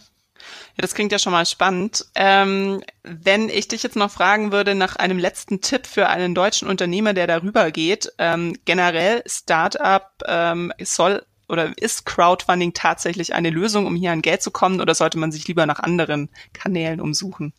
Ja, 0.76 0.82
das 0.82 0.94
klingt 0.94 1.12
ja 1.12 1.18
schon 1.18 1.32
mal 1.32 1.46
spannend. 1.46 2.06
Ähm, 2.14 2.82
wenn 3.02 3.48
ich 3.48 3.68
dich 3.68 3.82
jetzt 3.84 3.96
noch 3.96 4.10
fragen 4.10 4.52
würde 4.52 4.74
nach 4.74 4.96
einem 4.96 5.18
letzten 5.18 5.60
Tipp 5.60 5.86
für 5.86 6.08
einen 6.08 6.34
deutschen 6.34 6.68
Unternehmer, 6.68 7.14
der 7.14 7.28
darüber 7.28 7.70
geht, 7.70 8.12
ähm, 8.18 8.58
generell 8.64 9.22
Startup 9.26 10.10
ähm, 10.26 10.72
soll 10.82 11.24
oder 11.48 11.72
ist 11.78 12.06
Crowdfunding 12.06 12.72
tatsächlich 12.72 13.34
eine 13.34 13.50
Lösung, 13.50 13.86
um 13.86 13.96
hier 13.96 14.12
an 14.12 14.22
Geld 14.22 14.42
zu 14.42 14.50
kommen, 14.50 14.80
oder 14.80 14.94
sollte 14.94 15.18
man 15.18 15.32
sich 15.32 15.46
lieber 15.48 15.66
nach 15.66 15.80
anderen 15.80 16.28
Kanälen 16.52 17.00
umsuchen? 17.00 17.52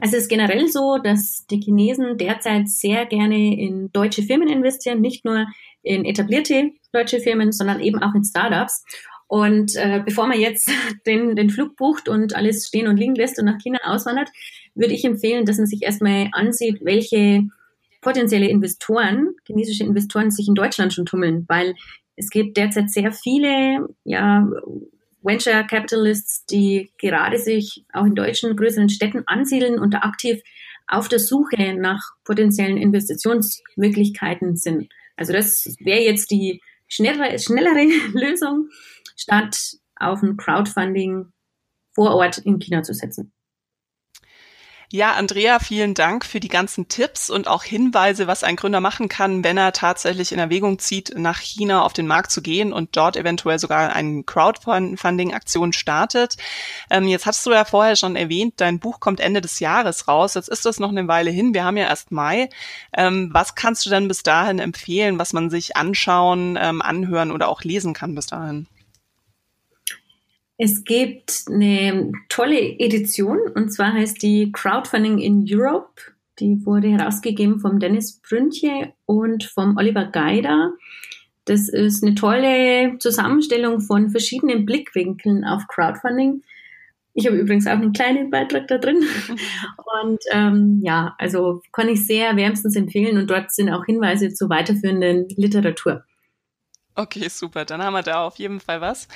Also 0.00 0.16
es 0.16 0.24
ist 0.24 0.28
generell 0.28 0.68
so, 0.68 0.98
dass 0.98 1.46
die 1.46 1.60
Chinesen 1.60 2.18
derzeit 2.18 2.68
sehr 2.68 3.06
gerne 3.06 3.58
in 3.58 3.92
deutsche 3.92 4.22
Firmen 4.22 4.48
investieren, 4.48 5.00
nicht 5.00 5.24
nur 5.24 5.46
in 5.82 6.04
etablierte 6.04 6.72
deutsche 6.92 7.20
Firmen, 7.20 7.52
sondern 7.52 7.80
eben 7.80 8.02
auch 8.02 8.14
in 8.14 8.24
Startups. 8.24 8.84
Und 9.28 9.76
äh, 9.76 10.02
bevor 10.04 10.26
man 10.26 10.40
jetzt 10.40 10.70
den, 11.06 11.36
den 11.36 11.50
Flug 11.50 11.76
bucht 11.76 12.08
und 12.08 12.34
alles 12.34 12.66
stehen 12.66 12.88
und 12.88 12.96
liegen 12.96 13.14
lässt 13.14 13.38
und 13.38 13.44
nach 13.44 13.58
China 13.58 13.78
auswandert, 13.84 14.30
würde 14.74 14.94
ich 14.94 15.04
empfehlen, 15.04 15.46
dass 15.46 15.58
man 15.58 15.66
sich 15.66 15.82
erstmal 15.82 16.28
ansieht, 16.32 16.84
welche 16.84 17.42
potenzielle 18.00 18.48
Investoren, 18.48 19.34
chinesische 19.46 19.84
Investoren 19.84 20.30
sich 20.30 20.48
in 20.48 20.54
Deutschland 20.54 20.92
schon 20.92 21.06
tummeln, 21.06 21.44
weil 21.48 21.74
es 22.16 22.30
gibt 22.30 22.56
derzeit 22.56 22.90
sehr 22.90 23.12
viele 23.12 23.88
ja, 24.04 24.48
Venture 25.22 25.64
Capitalists, 25.64 26.44
die 26.46 26.92
gerade 26.98 27.38
sich 27.38 27.84
auch 27.92 28.04
in 28.04 28.14
deutschen 28.14 28.56
größeren 28.56 28.88
Städten 28.88 29.24
ansiedeln 29.26 29.78
und 29.78 29.94
aktiv 29.94 30.42
auf 30.86 31.08
der 31.08 31.18
Suche 31.18 31.74
nach 31.74 32.00
potenziellen 32.24 32.76
Investitionsmöglichkeiten 32.76 34.56
sind. 34.56 34.92
Also 35.16 35.32
das 35.32 35.74
wäre 35.80 36.02
jetzt 36.02 36.30
die 36.30 36.60
schnellere, 36.88 37.38
schnellere 37.38 37.84
Lösung, 38.12 38.68
statt 39.16 39.56
auf 39.96 40.22
ein 40.22 40.36
Crowdfunding 40.36 41.26
vor 41.94 42.14
Ort 42.14 42.38
in 42.38 42.58
China 42.58 42.82
zu 42.82 42.92
setzen. 42.92 43.32
Ja, 44.94 45.14
Andrea, 45.14 45.58
vielen 45.58 45.94
Dank 45.94 46.24
für 46.24 46.38
die 46.38 46.46
ganzen 46.46 46.86
Tipps 46.86 47.28
und 47.28 47.48
auch 47.48 47.64
Hinweise, 47.64 48.28
was 48.28 48.44
ein 48.44 48.54
Gründer 48.54 48.80
machen 48.80 49.08
kann, 49.08 49.42
wenn 49.42 49.58
er 49.58 49.72
tatsächlich 49.72 50.30
in 50.30 50.38
Erwägung 50.38 50.78
zieht, 50.78 51.14
nach 51.16 51.40
China 51.40 51.82
auf 51.82 51.92
den 51.92 52.06
Markt 52.06 52.30
zu 52.30 52.40
gehen 52.42 52.72
und 52.72 52.96
dort 52.96 53.16
eventuell 53.16 53.58
sogar 53.58 53.92
eine 53.92 54.22
Crowdfunding-Aktion 54.22 55.72
startet. 55.72 56.36
Ähm, 56.90 57.08
jetzt 57.08 57.26
hast 57.26 57.44
du 57.44 57.50
ja 57.50 57.64
vorher 57.64 57.96
schon 57.96 58.14
erwähnt, 58.14 58.54
dein 58.58 58.78
Buch 58.78 59.00
kommt 59.00 59.18
Ende 59.18 59.40
des 59.40 59.58
Jahres 59.58 60.06
raus. 60.06 60.34
Jetzt 60.34 60.48
ist 60.48 60.64
das 60.64 60.78
noch 60.78 60.90
eine 60.90 61.08
Weile 61.08 61.32
hin. 61.32 61.54
Wir 61.54 61.64
haben 61.64 61.76
ja 61.76 61.88
erst 61.88 62.12
Mai. 62.12 62.48
Ähm, 62.96 63.30
was 63.32 63.56
kannst 63.56 63.84
du 63.86 63.90
denn 63.90 64.06
bis 64.06 64.22
dahin 64.22 64.60
empfehlen, 64.60 65.18
was 65.18 65.32
man 65.32 65.50
sich 65.50 65.76
anschauen, 65.76 66.56
ähm, 66.56 66.80
anhören 66.80 67.32
oder 67.32 67.48
auch 67.48 67.64
lesen 67.64 67.94
kann 67.94 68.14
bis 68.14 68.26
dahin? 68.26 68.68
Es 70.56 70.84
gibt 70.84 71.46
eine 71.50 72.12
tolle 72.28 72.78
Edition 72.78 73.38
und 73.54 73.72
zwar 73.72 73.92
heißt 73.92 74.22
die 74.22 74.52
Crowdfunding 74.52 75.18
in 75.18 75.44
Europe. 75.48 76.00
Die 76.38 76.64
wurde 76.64 76.88
herausgegeben 76.88 77.60
vom 77.60 77.80
Dennis 77.80 78.20
Brüntje 78.20 78.92
und 79.06 79.44
vom 79.44 79.76
Oliver 79.76 80.06
Geider. 80.06 80.72
Das 81.44 81.68
ist 81.68 82.02
eine 82.02 82.14
tolle 82.14 82.98
Zusammenstellung 82.98 83.80
von 83.80 84.10
verschiedenen 84.10 84.64
Blickwinkeln 84.64 85.44
auf 85.44 85.66
Crowdfunding. 85.68 86.42
Ich 87.14 87.26
habe 87.26 87.36
übrigens 87.36 87.66
auch 87.66 87.72
einen 87.72 87.92
kleinen 87.92 88.30
Beitrag 88.30 88.66
da 88.66 88.78
drin. 88.78 89.02
Und 90.02 90.18
ähm, 90.32 90.80
ja, 90.82 91.14
also 91.18 91.62
kann 91.72 91.88
ich 91.88 92.04
sehr 92.06 92.36
wärmstens 92.36 92.74
empfehlen 92.74 93.16
und 93.16 93.30
dort 93.30 93.52
sind 93.52 93.70
auch 93.70 93.84
Hinweise 93.84 94.34
zu 94.34 94.48
weiterführenden 94.48 95.28
Literatur. 95.36 96.02
Okay, 96.96 97.28
super. 97.28 97.64
Dann 97.64 97.82
haben 97.82 97.92
wir 97.92 98.02
da 98.02 98.22
auf 98.24 98.38
jeden 98.38 98.60
Fall 98.60 98.80
was. 98.80 99.08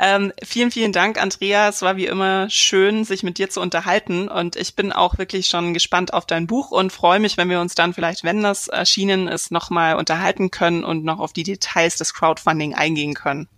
Ähm, 0.00 0.32
vielen, 0.42 0.72
vielen 0.72 0.92
Dank, 0.92 1.20
Andrea. 1.20 1.68
Es 1.68 1.80
war 1.80 1.96
wie 1.96 2.06
immer 2.06 2.50
schön, 2.50 3.04
sich 3.04 3.22
mit 3.22 3.38
dir 3.38 3.48
zu 3.48 3.60
unterhalten. 3.60 4.28
Und 4.28 4.56
ich 4.56 4.74
bin 4.74 4.92
auch 4.92 5.16
wirklich 5.16 5.46
schon 5.46 5.72
gespannt 5.72 6.12
auf 6.12 6.26
dein 6.26 6.48
Buch 6.48 6.72
und 6.72 6.92
freue 6.92 7.20
mich, 7.20 7.36
wenn 7.36 7.48
wir 7.48 7.60
uns 7.60 7.76
dann 7.76 7.94
vielleicht, 7.94 8.24
wenn 8.24 8.42
das 8.42 8.66
erschienen 8.66 9.28
ist, 9.28 9.52
nochmal 9.52 9.94
unterhalten 9.94 10.50
können 10.50 10.82
und 10.82 11.04
noch 11.04 11.20
auf 11.20 11.32
die 11.32 11.44
Details 11.44 11.96
des 11.96 12.14
Crowdfunding 12.14 12.74
eingehen 12.74 13.14
können. 13.14 13.48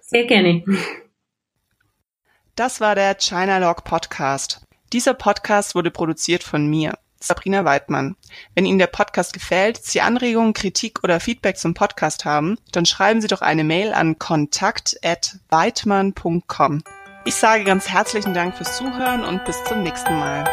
Sehr 0.00 0.24
gerne. 0.24 0.64
Das 2.56 2.80
war 2.80 2.96
der 2.96 3.14
China 3.14 3.58
Log 3.58 3.84
Podcast. 3.84 4.66
Dieser 4.92 5.14
Podcast 5.14 5.76
wurde 5.76 5.92
produziert 5.92 6.42
von 6.42 6.66
mir. 6.66 6.98
Sabrina 7.22 7.64
Weidmann. 7.64 8.16
Wenn 8.54 8.66
Ihnen 8.66 8.78
der 8.78 8.86
Podcast 8.86 9.32
gefällt, 9.32 9.84
Sie 9.84 10.00
Anregungen, 10.00 10.54
Kritik 10.54 11.02
oder 11.04 11.18
Feedback 11.20 11.58
zum 11.58 11.74
Podcast 11.74 12.24
haben, 12.24 12.56
dann 12.72 12.86
schreiben 12.86 13.20
Sie 13.20 13.28
doch 13.28 13.42
eine 13.42 13.64
Mail 13.64 13.92
an 13.92 14.18
kontakt@weidmann.com. 14.18 16.82
Ich 17.26 17.34
sage 17.34 17.64
ganz 17.64 17.88
herzlichen 17.88 18.32
Dank 18.32 18.56
fürs 18.56 18.78
Zuhören 18.78 19.24
und 19.24 19.44
bis 19.44 19.62
zum 19.64 19.82
nächsten 19.82 20.18
Mal. 20.18 20.44